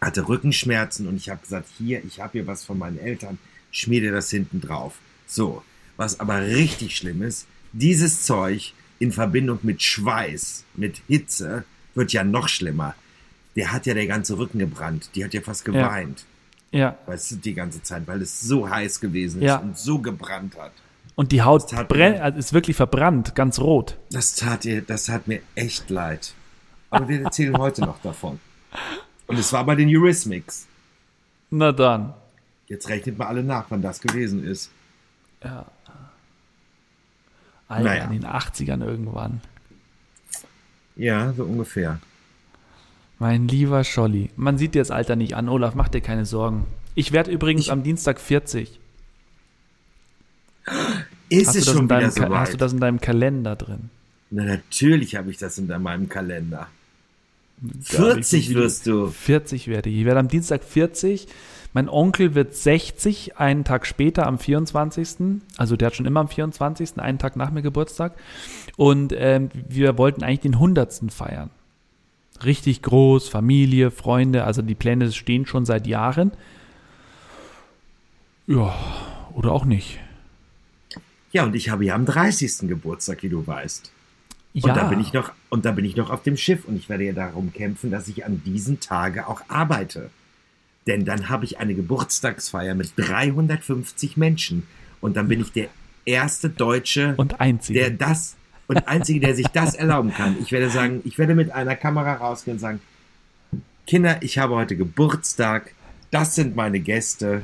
hatte 0.00 0.28
Rückenschmerzen 0.28 1.06
und 1.06 1.16
ich 1.16 1.30
habe 1.30 1.40
gesagt, 1.40 1.68
hier, 1.78 2.02
ich 2.04 2.20
habe 2.20 2.32
hier 2.32 2.46
was 2.46 2.64
von 2.64 2.78
meinen 2.78 2.98
Eltern, 2.98 3.38
schmier 3.72 4.00
dir 4.02 4.12
das 4.12 4.30
hinten 4.30 4.60
drauf. 4.60 4.94
So, 5.26 5.62
was 5.96 6.20
aber 6.20 6.42
richtig 6.42 6.96
schlimm 6.96 7.22
ist, 7.22 7.46
dieses 7.72 8.22
Zeug 8.22 8.72
in 9.00 9.10
Verbindung 9.10 9.58
mit 9.62 9.82
Schweiß, 9.82 10.64
mit 10.74 11.00
Hitze, 11.08 11.64
wird 11.94 12.12
ja 12.12 12.22
noch 12.22 12.48
schlimmer. 12.48 12.94
Der 13.56 13.72
hat 13.72 13.86
ja 13.86 13.94
der 13.94 14.06
ganze 14.06 14.38
Rücken 14.38 14.58
gebrannt, 14.60 15.10
die 15.14 15.24
hat 15.24 15.34
ja 15.34 15.40
fast 15.40 15.64
geweint, 15.64 16.24
Ja. 16.70 16.96
weißt 17.06 17.32
du, 17.32 17.36
die 17.36 17.54
ganze 17.54 17.82
Zeit, 17.82 18.06
weil 18.06 18.22
es 18.22 18.40
so 18.40 18.70
heiß 18.70 19.00
gewesen 19.00 19.42
ist 19.42 19.46
Ja. 19.48 19.56
und 19.56 19.76
so 19.76 19.98
gebrannt 19.98 20.56
hat. 20.58 20.72
Und 21.14 21.32
die 21.32 21.42
Haut 21.42 21.70
brennt, 21.88 22.20
also 22.20 22.38
ist 22.38 22.52
wirklich 22.54 22.76
verbrannt, 22.76 23.34
ganz 23.34 23.58
rot. 23.58 23.98
Das 24.10 24.34
tat 24.34 24.64
ihr, 24.64 24.80
das 24.80 25.08
hat 25.10 25.28
mir 25.28 25.40
echt 25.54 25.90
leid. 25.90 26.32
Aber 26.88 27.08
wir 27.08 27.22
erzählen 27.22 27.56
heute 27.58 27.82
noch 27.82 28.00
davon. 28.00 28.38
Und 29.26 29.38
es 29.38 29.52
war 29.52 29.64
bei 29.66 29.74
den 29.74 29.88
Eurismics. 29.94 30.66
Na 31.50 31.72
dann. 31.72 32.14
Jetzt 32.72 32.88
rechnet 32.88 33.18
mal 33.18 33.26
alle 33.26 33.42
nach, 33.42 33.66
wann 33.68 33.82
das 33.82 34.00
gewesen 34.00 34.42
ist. 34.42 34.70
Alter, 35.42 35.66
Naja. 37.68 38.04
in 38.04 38.12
den 38.12 38.24
80ern 38.24 38.82
irgendwann. 38.82 39.42
Ja, 40.96 41.34
so 41.34 41.44
ungefähr. 41.44 42.00
Mein 43.18 43.46
lieber 43.46 43.84
Scholli. 43.84 44.30
Man 44.36 44.56
sieht 44.56 44.74
dir 44.74 44.80
das 44.80 44.90
Alter 44.90 45.16
nicht 45.16 45.34
an, 45.36 45.50
Olaf, 45.50 45.74
mach 45.74 45.88
dir 45.88 46.00
keine 46.00 46.24
Sorgen. 46.24 46.64
Ich 46.94 47.12
werde 47.12 47.30
übrigens 47.30 47.68
am 47.68 47.82
Dienstag 47.82 48.18
40. 48.18 48.80
Ist 51.28 51.48
Hast 51.48 51.56
es 51.56 51.66
schon 51.66 51.88
deinem, 51.88 52.00
wieder 52.14 52.28
so 52.28 52.34
hast 52.34 52.48
du 52.52 52.54
weit? 52.54 52.60
das 52.62 52.72
in 52.72 52.80
deinem 52.80 53.00
Kalender 53.02 53.54
drin? 53.54 53.90
Na, 54.30 54.44
natürlich 54.44 55.14
habe 55.16 55.30
ich 55.30 55.36
das 55.36 55.58
in 55.58 55.66
meinem 55.66 56.08
Kalender. 56.08 56.68
Ja, 57.62 57.98
40 58.14 58.50
wie- 58.50 58.54
wirst 58.56 58.86
du. 58.86 59.06
40 59.08 59.68
werde 59.68 59.88
ich. 59.90 59.98
Ich 59.98 60.04
werde 60.04 60.20
am 60.20 60.28
Dienstag 60.28 60.64
40. 60.64 61.28
Mein 61.74 61.88
Onkel 61.88 62.34
wird 62.34 62.54
60, 62.54 63.38
einen 63.38 63.64
Tag 63.64 63.86
später 63.86 64.26
am 64.26 64.38
24. 64.38 65.40
Also 65.56 65.76
der 65.76 65.86
hat 65.86 65.94
schon 65.94 66.04
immer 66.06 66.20
am 66.20 66.28
24., 66.28 66.98
einen 66.98 67.18
Tag 67.18 67.36
nach 67.36 67.50
mir 67.50 67.62
Geburtstag. 67.62 68.14
Und 68.76 69.14
ähm, 69.16 69.48
wir 69.68 69.96
wollten 69.96 70.22
eigentlich 70.22 70.40
den 70.40 70.54
100. 70.54 71.10
feiern. 71.10 71.50
Richtig 72.44 72.82
groß, 72.82 73.28
Familie, 73.28 73.90
Freunde, 73.90 74.44
also 74.44 74.60
die 74.62 74.74
Pläne 74.74 75.12
stehen 75.12 75.46
schon 75.46 75.64
seit 75.64 75.86
Jahren. 75.86 76.32
Ja, 78.46 78.74
oder 79.34 79.52
auch 79.52 79.64
nicht. 79.64 79.98
Ja, 81.30 81.44
und 81.44 81.54
ich 81.54 81.70
habe 81.70 81.84
ja 81.84 81.94
am 81.94 82.04
30. 82.04 82.68
Geburtstag, 82.68 83.22
wie 83.22 83.28
du 83.28 83.46
weißt. 83.46 83.90
Und 84.54 84.66
Ja, 84.66 84.74
da 84.74 84.84
bin 84.84 85.00
ich 85.00 85.12
noch, 85.12 85.32
und 85.48 85.64
da 85.64 85.72
bin 85.72 85.84
ich 85.84 85.96
noch 85.96 86.10
auf 86.10 86.22
dem 86.22 86.36
Schiff 86.36 86.64
und 86.66 86.76
ich 86.76 86.88
werde 86.88 87.04
ja 87.04 87.12
darum 87.12 87.52
kämpfen, 87.52 87.90
dass 87.90 88.08
ich 88.08 88.24
an 88.24 88.42
diesen 88.44 88.80
Tage 88.80 89.26
auch 89.26 89.42
arbeite. 89.48 90.10
Denn 90.86 91.04
dann 91.04 91.28
habe 91.28 91.44
ich 91.44 91.58
eine 91.58 91.74
Geburtstagsfeier 91.74 92.74
mit 92.74 92.92
350 92.96 94.16
Menschen 94.16 94.66
und 95.00 95.16
dann 95.16 95.28
bin 95.28 95.40
ich 95.40 95.52
der 95.52 95.68
erste 96.04 96.50
Deutsche, 96.50 97.14
und 97.16 97.40
einzig. 97.40 97.76
der 97.76 97.90
das 97.90 98.36
und 98.66 98.88
einzige, 98.88 99.20
der 99.20 99.34
sich 99.34 99.46
das 99.48 99.74
erlauben 99.74 100.12
kann. 100.12 100.36
Ich 100.40 100.52
werde 100.52 100.70
sagen, 100.70 101.00
ich 101.04 101.18
werde 101.18 101.34
mit 101.34 101.50
einer 101.50 101.76
Kamera 101.76 102.14
rausgehen 102.14 102.56
und 102.56 102.60
sagen, 102.60 102.80
Kinder, 103.86 104.22
ich 104.22 104.38
habe 104.38 104.54
heute 104.54 104.76
Geburtstag. 104.76 105.74
Das 106.10 106.34
sind 106.34 106.56
meine 106.56 106.80
Gäste. 106.80 107.42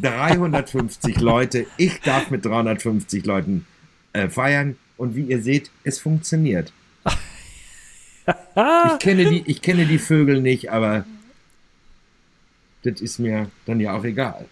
350 0.00 1.20
Leute. 1.20 1.66
Ich 1.76 2.00
darf 2.00 2.30
mit 2.30 2.44
350 2.44 3.24
Leuten 3.24 3.66
äh, 4.12 4.28
feiern. 4.28 4.76
Und 5.00 5.16
wie 5.16 5.22
ihr 5.22 5.42
seht, 5.42 5.70
es 5.84 5.98
funktioniert. 5.98 6.72
Ich 8.56 8.98
kenne, 8.98 9.28
die, 9.28 9.42
ich 9.46 9.62
kenne 9.62 9.86
die 9.86 9.98
Vögel 9.98 10.40
nicht, 10.40 10.70
aber 10.70 11.04
das 12.82 13.00
ist 13.00 13.18
mir 13.18 13.50
dann 13.64 13.80
ja 13.80 13.96
auch 13.96 14.04
egal. 14.04 14.44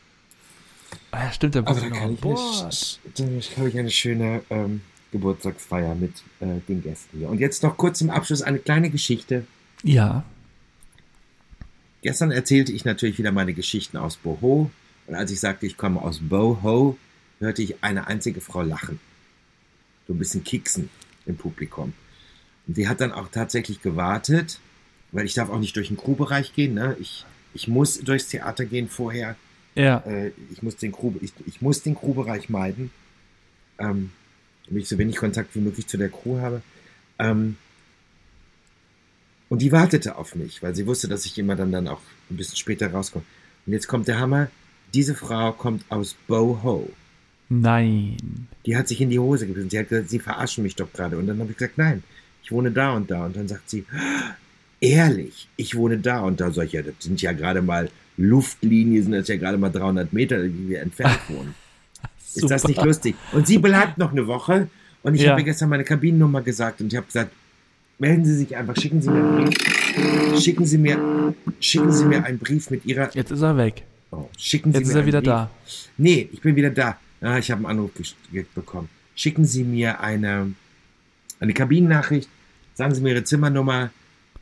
Ah, 1.11 1.25
ja, 1.25 1.33
stimmt, 1.33 1.55
da 1.55 1.61
Aber 1.61 1.75
da 1.75 1.89
kann 1.91 1.93
an 1.93 2.15
ich, 2.15 2.25
eine, 2.25 2.71
dann 3.15 3.43
habe 3.59 3.69
ich 3.69 3.79
eine 3.79 3.91
schöne 3.91 4.43
ähm, 4.51 4.81
Geburtstagsfeier 5.13 5.95
mit 5.95 6.13
äh, 6.41 6.61
den 6.67 6.83
Gästen 6.83 7.19
hier. 7.19 7.29
Und 7.29 7.39
jetzt 7.39 7.63
noch 7.63 7.77
kurz 7.77 7.99
zum 7.99 8.11
Abschluss 8.11 8.43
eine 8.43 8.59
kleine 8.59 8.91
Geschichte. 8.91 9.47
Ja, 9.83 10.25
Gestern 12.03 12.31
erzählte 12.31 12.73
ich 12.73 12.85
natürlich 12.85 13.19
wieder 13.19 13.33
meine 13.33 13.55
Geschichten 13.55 13.97
aus 13.97 14.17
Boho. 14.17 14.71
Und 15.07 15.15
als 15.15 15.31
ich 15.31 15.41
sagte, 15.41 15.67
ich 15.67 15.77
komme 15.77 16.01
aus 16.01 16.21
Boho, 16.21 16.97
hörte 17.41 17.63
ich 17.63 17.83
eine 17.83 18.07
einzige 18.07 18.41
Frau 18.41 18.63
lachen. 18.63 19.01
So 20.09 20.15
ein 20.15 20.19
bisschen 20.19 20.43
kicksen 20.43 20.91
im 21.27 21.37
Publikum. 21.37 21.93
Und 22.67 22.77
die 22.77 22.89
hat 22.89 23.01
dann 23.01 23.13
auch 23.13 23.29
tatsächlich 23.29 23.83
gewartet, 23.83 24.59
weil 25.13 25.27
ich 25.27 25.35
darf 25.35 25.51
auch 25.51 25.61
nicht 25.61 25.77
durch 25.77 25.89
den 25.89 25.97
Crewbereich 25.97 26.55
gehen. 26.55 26.75
Ne? 26.75 26.97
Ich, 26.99 27.25
ich 27.55 27.69
muss 27.69 28.01
durchs 28.01 28.29
Theater 28.29 28.65
gehen 28.65 28.89
vorher. 28.89 29.37
ja. 29.75 29.99
Äh, 30.07 30.33
ich, 30.51 30.63
muss 30.63 30.77
den 30.77 30.93
Crew, 30.93 31.13
ich, 31.21 31.33
ich 31.47 31.63
muss 31.63 31.83
den 31.83 31.95
Crewbereich 31.95 32.49
meiden, 32.49 32.91
ähm, 33.79 34.11
damit 34.67 34.83
ich 34.83 34.89
so 34.89 34.99
wenig 34.99 35.17
Kontakt 35.17 35.55
wie 35.55 35.61
möglich 35.61 35.87
zu 35.87 35.97
der 35.97 36.09
Crew 36.09 36.41
habe. 36.41 36.63
Ähm, 37.19 37.57
und 39.49 39.63
die 39.63 39.73
wartete 39.73 40.17
auf 40.17 40.35
mich, 40.35 40.63
weil 40.63 40.75
sie 40.75 40.87
wusste, 40.87 41.09
dass 41.09 41.25
ich 41.25 41.39
immer 41.39 41.57
dann, 41.57 41.73
dann 41.73 41.89
auch 41.89 42.01
ein 42.31 42.37
bisschen 42.37 42.57
später 42.57 42.91
rauskomme. 42.91 43.25
Und 43.67 43.73
jetzt 43.73 43.89
kommt 43.89 44.09
der 44.09 44.19
Hammer. 44.19 44.51
Diese 44.95 45.15
Frau 45.15 45.53
kommt 45.53 45.85
aus 45.91 46.15
Boho. 46.27 46.91
Nein. 47.49 48.17
Die 48.67 48.77
hat 48.77 48.89
sich 48.89 49.01
in 49.01 49.11
die 49.11 49.19
Hose 49.19 49.47
gebissen. 49.47 49.71
Sie 49.71 49.79
hat 49.79 49.89
gesagt, 49.89 50.11
sie 50.11 50.19
verarschen 50.19 50.63
mich 50.63 50.77
doch 50.77 50.93
gerade. 50.93 51.17
Und 51.19 51.27
dann 51.27 51.39
habe 51.41 51.51
ich 51.51 51.57
gesagt, 51.57 51.79
nein, 51.79 52.03
ich 52.43 52.53
wohne 52.53 52.71
da 52.71 52.93
und 52.93 53.11
da. 53.11 53.25
Und 53.27 53.37
dann 53.37 53.49
sagt 53.49 53.69
sie, 53.71 53.85
ehrlich, 54.81 55.49
ich 55.57 55.75
wohne 55.75 55.99
da 55.99 56.21
und 56.21 56.41
da. 56.41 56.51
Sag 56.51 56.67
ich, 56.67 56.73
ja, 56.73 56.83
das 56.83 56.95
sind 57.01 57.21
ja 57.23 57.33
gerade 57.33 57.63
mal 57.63 57.91
Luftlinien, 58.17 59.03
sind 59.03 59.13
das 59.13 59.29
ja 59.29 59.37
gerade 59.37 59.59
mal 59.59 59.71
300 59.71 60.13
Meter, 60.13 60.43
wie 60.45 60.69
wir 60.69 60.83
entfernt 60.83 61.19
wohnen. 61.29 61.55
Ist 62.35 62.51
das 62.51 62.63
Super. 62.63 62.69
nicht 62.69 62.85
lustig? 62.85 63.15
Und 63.33 63.47
sie 63.47 63.59
bleibt 63.59 63.99
noch 63.99 64.13
eine 64.13 64.27
Woche. 64.27 64.69
Und 65.03 65.15
ich 65.15 65.23
Ja. 65.23 65.31
habe 65.31 65.41
ihr 65.41 65.45
gestern 65.45 65.71
meine 65.71 65.85
Kabinennummer 65.85 66.43
gesagt 66.43 66.81
und 66.81 66.93
ich 66.93 66.97
habe 66.97 67.07
gesagt, 67.07 67.31
melden 67.99 68.25
Sie 68.25 68.35
sich 68.35 68.55
einfach, 68.57 68.77
schicken 68.77 69.01
Sie 69.01 69.11
mir 69.11 69.25
einen 69.25 69.45
Brief. 69.45 70.41
Schicken 70.43 70.67
Sie 70.67 70.79
mir, 70.79 71.35
schicken 71.61 71.93
Sie 71.93 72.05
mir 72.05 72.25
einen 72.25 72.39
Brief 72.39 72.71
mit 72.71 72.85
Ihrer. 72.85 73.09
Jetzt 73.15 73.31
ist 73.31 73.41
er 73.43 73.57
weg. 73.57 73.85
Oh, 74.11 74.29
schicken 74.37 74.73
Sie 74.73 74.79
Jetzt 74.81 74.89
ist 74.89 74.95
er 74.95 75.07
wieder 75.07 75.21
Brief. 75.21 75.29
da. 75.29 75.51
Nee, 75.97 76.29
ich 76.33 76.41
bin 76.41 76.55
wieder 76.57 76.71
da. 76.71 76.99
Ah, 77.21 77.39
ich 77.39 77.51
habe 77.51 77.67
einen 77.69 77.79
Anruf 77.79 77.91
bekommen. 78.55 78.89
Schicken 79.15 79.45
Sie 79.45 79.65
mir 79.65 80.01
eine, 80.01 80.53
eine 81.41 81.53
Kabinennachricht, 81.53 82.29
sagen 82.75 82.95
Sie 82.95 83.01
mir 83.01 83.11
Ihre 83.15 83.25
Zimmernummer 83.25 83.91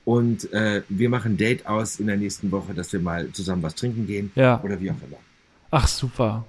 und 0.05 0.53
äh, 0.53 0.83
wir 0.89 1.09
machen 1.09 1.33
ein 1.33 1.37
Date 1.37 1.67
aus 1.67 1.99
in 1.99 2.07
der 2.07 2.17
nächsten 2.17 2.51
Woche, 2.51 2.75
dass 2.75 2.93
wir 2.93 3.01
mal 3.01 3.31
zusammen 3.33 3.63
was 3.63 3.75
trinken 3.75 4.07
gehen 4.07 4.31
Ja. 4.35 4.61
oder 4.63 4.81
wie 4.81 4.91
auch 4.91 4.95
immer. 5.07 5.17
Ach, 5.71 5.89
super. 5.89 6.45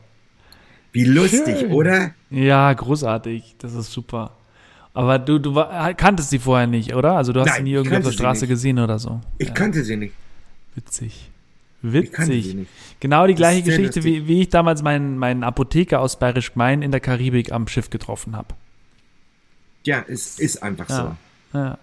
Wie 0.91 1.05
lustig, 1.05 1.59
Schön. 1.59 1.71
oder? 1.71 2.11
Ja, 2.29 2.71
großartig. 2.73 3.55
Das 3.59 3.73
ist 3.73 3.91
super. 3.91 4.31
Aber 4.93 5.19
du, 5.19 5.37
du 5.39 5.53
war, 5.55 5.93
kanntest 5.93 6.29
sie 6.31 6.39
vorher 6.39 6.65
nicht, 6.67 6.93
oder? 6.95 7.13
Also 7.13 7.31
du 7.33 7.39
hast 7.39 7.47
Nein, 7.47 7.57
sie 7.57 7.63
nie 7.63 7.73
irgendwie 7.73 7.97
auf 7.97 8.03
der 8.03 8.11
Straße 8.11 8.47
gesehen 8.47 8.79
oder 8.79 8.97
so. 8.99 9.21
Ich 9.37 9.49
ja, 9.49 9.53
kannte 9.53 9.83
sie 9.83 9.95
nicht. 9.95 10.13
witzig. 10.75 11.29
Witzig. 11.81 12.67
Genau 12.99 13.27
die 13.27 13.35
gleiche 13.35 13.63
Geschichte, 13.63 14.03
wie, 14.03 14.27
wie 14.27 14.41
ich 14.41 14.49
damals 14.49 14.81
meinen, 14.81 15.17
meinen 15.17 15.43
Apotheker 15.43 15.99
aus 16.01 16.17
Bayerisch 16.19 16.53
Gmein 16.53 16.81
in 16.81 16.91
der 16.91 16.99
Karibik 16.99 17.51
am 17.51 17.67
Schiff 17.67 17.89
getroffen 17.89 18.35
habe. 18.35 18.55
Ja, 19.83 20.03
es 20.07 20.39
ist 20.39 20.63
einfach 20.63 20.89
so. 20.89 20.93
Ja. 20.93 21.17
Ja. 21.53 21.77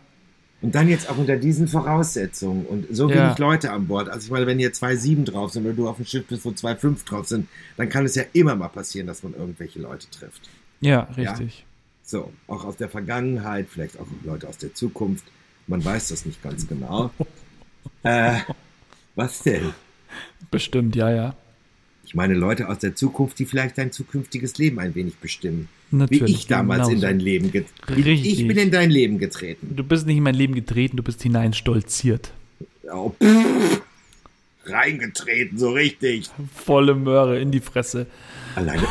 Und 0.61 0.75
dann 0.75 0.89
jetzt 0.89 1.11
auch 1.11 1.19
unter 1.19 1.37
diesen 1.37 1.69
Voraussetzungen 1.69 2.65
und 2.67 2.87
so 2.91 3.09
Ja. 3.11 3.27
wenig 3.27 3.39
Leute 3.39 3.71
an 3.71 3.87
Bord. 3.87 4.09
Also 4.09 4.27
ich 4.27 4.31
meine, 4.31 4.47
wenn 4.47 4.59
hier 4.59 4.73
zwei 4.73 4.97
sieben 4.97 5.25
drauf 5.25 5.53
sind 5.53 5.65
oder 5.65 5.75
du 5.75 5.89
auf 5.89 5.97
dem 5.97 6.07
Schiff 6.07 6.27
bist, 6.27 6.45
wo 6.45 6.53
zwei 6.53 6.75
fünf 6.75 7.05
drauf 7.05 7.29
sind, 7.29 7.49
dann 7.77 7.89
kann 7.89 8.05
es 8.07 8.15
ja 8.15 8.25
immer 8.33 8.57
mal 8.57 8.69
passieren, 8.69 9.07
dass 9.07 9.23
man 9.23 9.35
irgendwelche 9.35 9.79
Leute 9.79 10.09
trifft. 10.11 10.49
ja, 10.81 11.01
richtig. 11.17 11.65
So, 12.03 12.33
auch 12.49 12.65
aus 12.65 12.77
der 12.77 12.91
Vergangenheit, 12.91 13.67
vielleicht 13.71 13.99
auch 13.99 14.07
Leute 14.25 14.47
aus 14.49 14.59
der 14.59 14.75
Zukunft. 14.75 15.25
Man 15.67 15.83
weiß 15.83 16.09
das 16.09 16.27
nicht 16.27 16.43
ganz 16.43 16.67
genau. 16.69 17.11
äh, 18.03 18.41
was 19.15 19.43
denn? 19.43 19.73
Bestimmt, 20.51 20.97
ja, 20.97 21.11
ja. 21.11 21.35
Ich 22.05 22.15
meine 22.15 22.35
Leute 22.35 22.69
aus 22.69 22.79
der 22.79 22.95
Zukunft, 22.95 23.39
die 23.39 23.47
vielleicht 23.47 23.79
dein 23.79 23.91
zukünftiges 23.91 24.59
Leben 24.59 24.79
ein 24.79 24.95
wenig 24.95 25.17
bestimmen. 25.17 25.69
Natürlich. 25.91 26.23
Wie 26.27 26.33
ich 26.33 26.47
damals 26.47 26.89
in 26.89 26.97
genauso. 26.97 27.07
dein 27.07 27.21
Leben 27.21 27.51
getreten. 27.51 28.07
Ich 28.07 28.47
bin 28.47 28.59
in 28.59 28.71
dein 28.71 28.91
Leben 28.91 29.19
getreten. 29.19 29.75
Du 29.75 29.83
bist 29.85 30.07
nicht 30.07 30.17
in 30.19 30.23
mein 30.23 30.35
Leben 30.35 30.55
getreten, 30.55 30.97
du 30.97 31.03
bist 31.03 31.23
hineinstolziert. 31.23 32.33
Oh, 32.93 33.11
pff, 33.23 33.83
reingetreten, 34.67 35.57
so 35.59 35.71
richtig. 35.71 36.31
Volle 36.55 36.95
Möhre 36.95 37.41
in 37.41 37.51
die 37.51 37.61
Fresse. 37.61 38.07
Alleine 38.55 38.87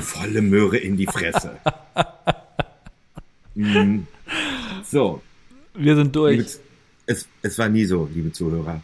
volle 0.00 0.42
Möhre 0.42 0.76
in 0.78 0.96
die 0.96 1.06
Fresse. 1.06 1.58
Mhm. 3.56 4.08
So, 4.82 5.22
Wir 5.74 5.94
sind 5.94 6.16
durch. 6.16 6.58
es, 7.06 7.28
es 7.40 7.56
war 7.56 7.68
nie 7.68 7.84
so, 7.84 8.10
liebe 8.12 8.32
Zuhörer. 8.32 8.82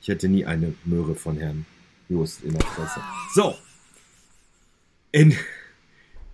Ich 0.00 0.08
hätte 0.08 0.28
nie 0.28 0.44
eine 0.44 0.74
Möhre 0.84 1.14
von 1.14 1.36
Herrn 1.38 1.66
Just 2.08 2.42
in 2.44 2.52
der 2.52 2.62
Fresse. 2.66 3.00
So, 3.34 3.54
In, 5.12 5.34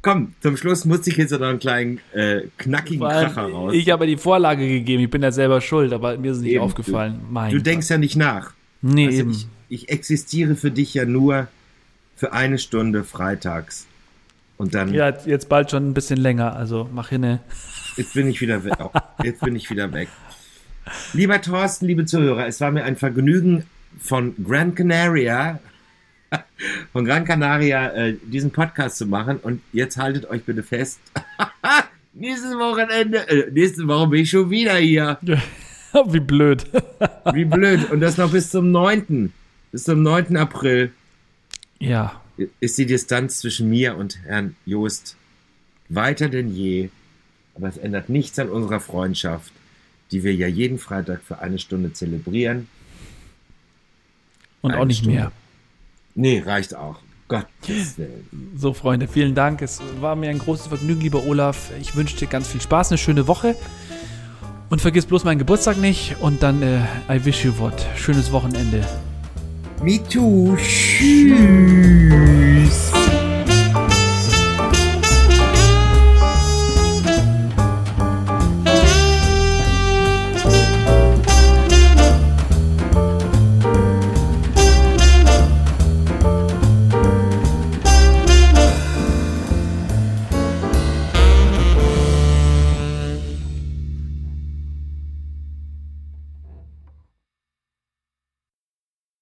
komm, 0.02 0.34
zum 0.40 0.56
Schluss 0.56 0.84
musste 0.84 1.10
ich 1.10 1.16
jetzt 1.16 1.32
noch 1.32 1.40
einen 1.42 1.58
kleinen 1.58 2.00
äh, 2.12 2.42
knackigen 2.58 3.00
Kracher 3.08 3.42
raus. 3.50 3.72
Ich 3.74 3.90
habe 3.90 4.06
die 4.06 4.16
Vorlage 4.16 4.66
gegeben, 4.68 5.02
ich 5.02 5.10
bin 5.10 5.22
ja 5.22 5.32
selber 5.32 5.60
schuld, 5.60 5.92
aber 5.92 6.16
mir 6.16 6.30
ist 6.32 6.38
es 6.38 6.42
nicht 6.42 6.52
Eben, 6.54 6.62
aufgefallen. 6.64 7.20
mein 7.30 7.50
du 7.52 7.58
denkst 7.60 7.88
ja 7.90 7.98
nicht 7.98 8.16
nach. 8.16 8.52
Nee, 8.82 9.06
Also 9.06 9.18
eben. 9.20 9.30
ich, 9.30 9.46
ich 9.68 9.88
existiere 9.88 10.54
für 10.56 10.70
dich 10.70 10.92
ja 10.94 11.04
nur 11.04 11.48
für 12.16 12.32
eine 12.32 12.58
Stunde 12.58 13.02
freitags. 13.04 13.86
Und 14.56 14.74
dann, 14.74 14.94
ja, 14.94 15.08
jetzt 15.26 15.48
bald 15.48 15.70
schon 15.72 15.88
ein 15.90 15.94
bisschen 15.94 16.18
länger, 16.18 16.54
also 16.54 16.88
mach 16.92 17.08
hinne. 17.08 17.40
jetzt 17.96 18.14
bin 18.14 18.28
ich 18.28 18.40
wieder 18.40 18.62
weg. 18.62 18.74
Oh, 18.78 18.90
Jetzt 19.24 19.40
bin 19.40 19.56
ich 19.56 19.68
wieder 19.70 19.92
weg. 19.92 20.08
Lieber 21.12 21.40
Thorsten, 21.40 21.86
liebe 21.86 22.04
Zuhörer, 22.04 22.46
es 22.46 22.60
war 22.60 22.70
mir 22.70 22.84
ein 22.84 22.96
Vergnügen 22.96 23.64
von 24.00 24.34
Gran 24.44 24.74
Canaria, 24.74 25.60
von 26.92 27.04
Gran 27.04 27.24
Canaria, 27.24 27.88
äh, 27.92 28.16
diesen 28.24 28.50
Podcast 28.50 28.96
zu 28.96 29.06
machen. 29.06 29.38
Und 29.38 29.62
jetzt 29.72 29.96
haltet 29.96 30.28
euch 30.28 30.44
bitte 30.44 30.62
fest. 30.62 31.00
Nächstes 32.12 32.54
Wochenende, 32.54 33.28
äh, 33.28 33.50
nächste 33.50 33.88
Woche 33.88 34.08
bin 34.08 34.20
ich 34.22 34.30
schon 34.30 34.48
wieder 34.48 34.76
hier. 34.76 35.18
Wie 36.06 36.20
blöd. 36.20 36.64
Wie 37.32 37.44
blöd. 37.44 37.90
Und 37.90 38.00
das 38.00 38.18
noch 38.18 38.30
bis 38.30 38.50
zum 38.50 38.70
9. 38.70 39.32
Bis 39.72 39.84
zum 39.84 40.02
9. 40.02 40.36
April 40.36 40.92
ja, 41.78 42.20
ist 42.60 42.78
die 42.78 42.86
Distanz 42.86 43.40
zwischen 43.40 43.68
mir 43.68 43.96
und 43.96 44.18
Herrn 44.24 44.56
Joost 44.64 45.16
weiter 45.88 46.28
denn 46.28 46.54
je. 46.54 46.90
Aber 47.54 47.68
es 47.68 47.76
ändert 47.76 48.08
nichts 48.08 48.38
an 48.38 48.48
unserer 48.48 48.80
Freundschaft, 48.80 49.52
die 50.14 50.22
wir 50.22 50.32
ja 50.32 50.46
jeden 50.46 50.78
Freitag 50.78 51.22
für 51.26 51.40
eine 51.40 51.58
Stunde 51.58 51.92
zelebrieren. 51.92 52.68
und 54.62 54.70
Eine 54.70 54.80
auch 54.80 54.84
nicht 54.86 54.98
Stunde. 54.98 55.16
mehr. 55.18 55.32
Nee, 56.14 56.38
reicht 56.46 56.76
auch. 56.76 57.00
Gottes 57.26 57.98
Willen. 57.98 58.28
So, 58.56 58.74
Freunde, 58.74 59.08
vielen 59.08 59.34
Dank. 59.34 59.60
Es 59.60 59.80
war 60.00 60.14
mir 60.14 60.30
ein 60.30 60.38
großes 60.38 60.68
Vergnügen, 60.68 61.00
lieber 61.00 61.24
Olaf. 61.26 61.72
Ich 61.80 61.96
wünsche 61.96 62.16
dir 62.16 62.28
ganz 62.28 62.46
viel 62.46 62.60
Spaß, 62.60 62.92
eine 62.92 62.98
schöne 62.98 63.26
Woche. 63.26 63.56
Und 64.70 64.80
vergiss 64.80 65.04
bloß 65.04 65.24
meinen 65.24 65.38
Geburtstag 65.38 65.78
nicht. 65.78 66.14
Und 66.20 66.44
dann, 66.44 66.62
äh, 66.62 66.78
I 67.10 67.24
wish 67.24 67.44
you 67.44 67.52
what. 67.58 67.74
Schönes 67.96 68.30
Wochenende. 68.30 68.86
Me 69.82 69.98
too. 70.08 70.56
Tschüss. 70.56 72.23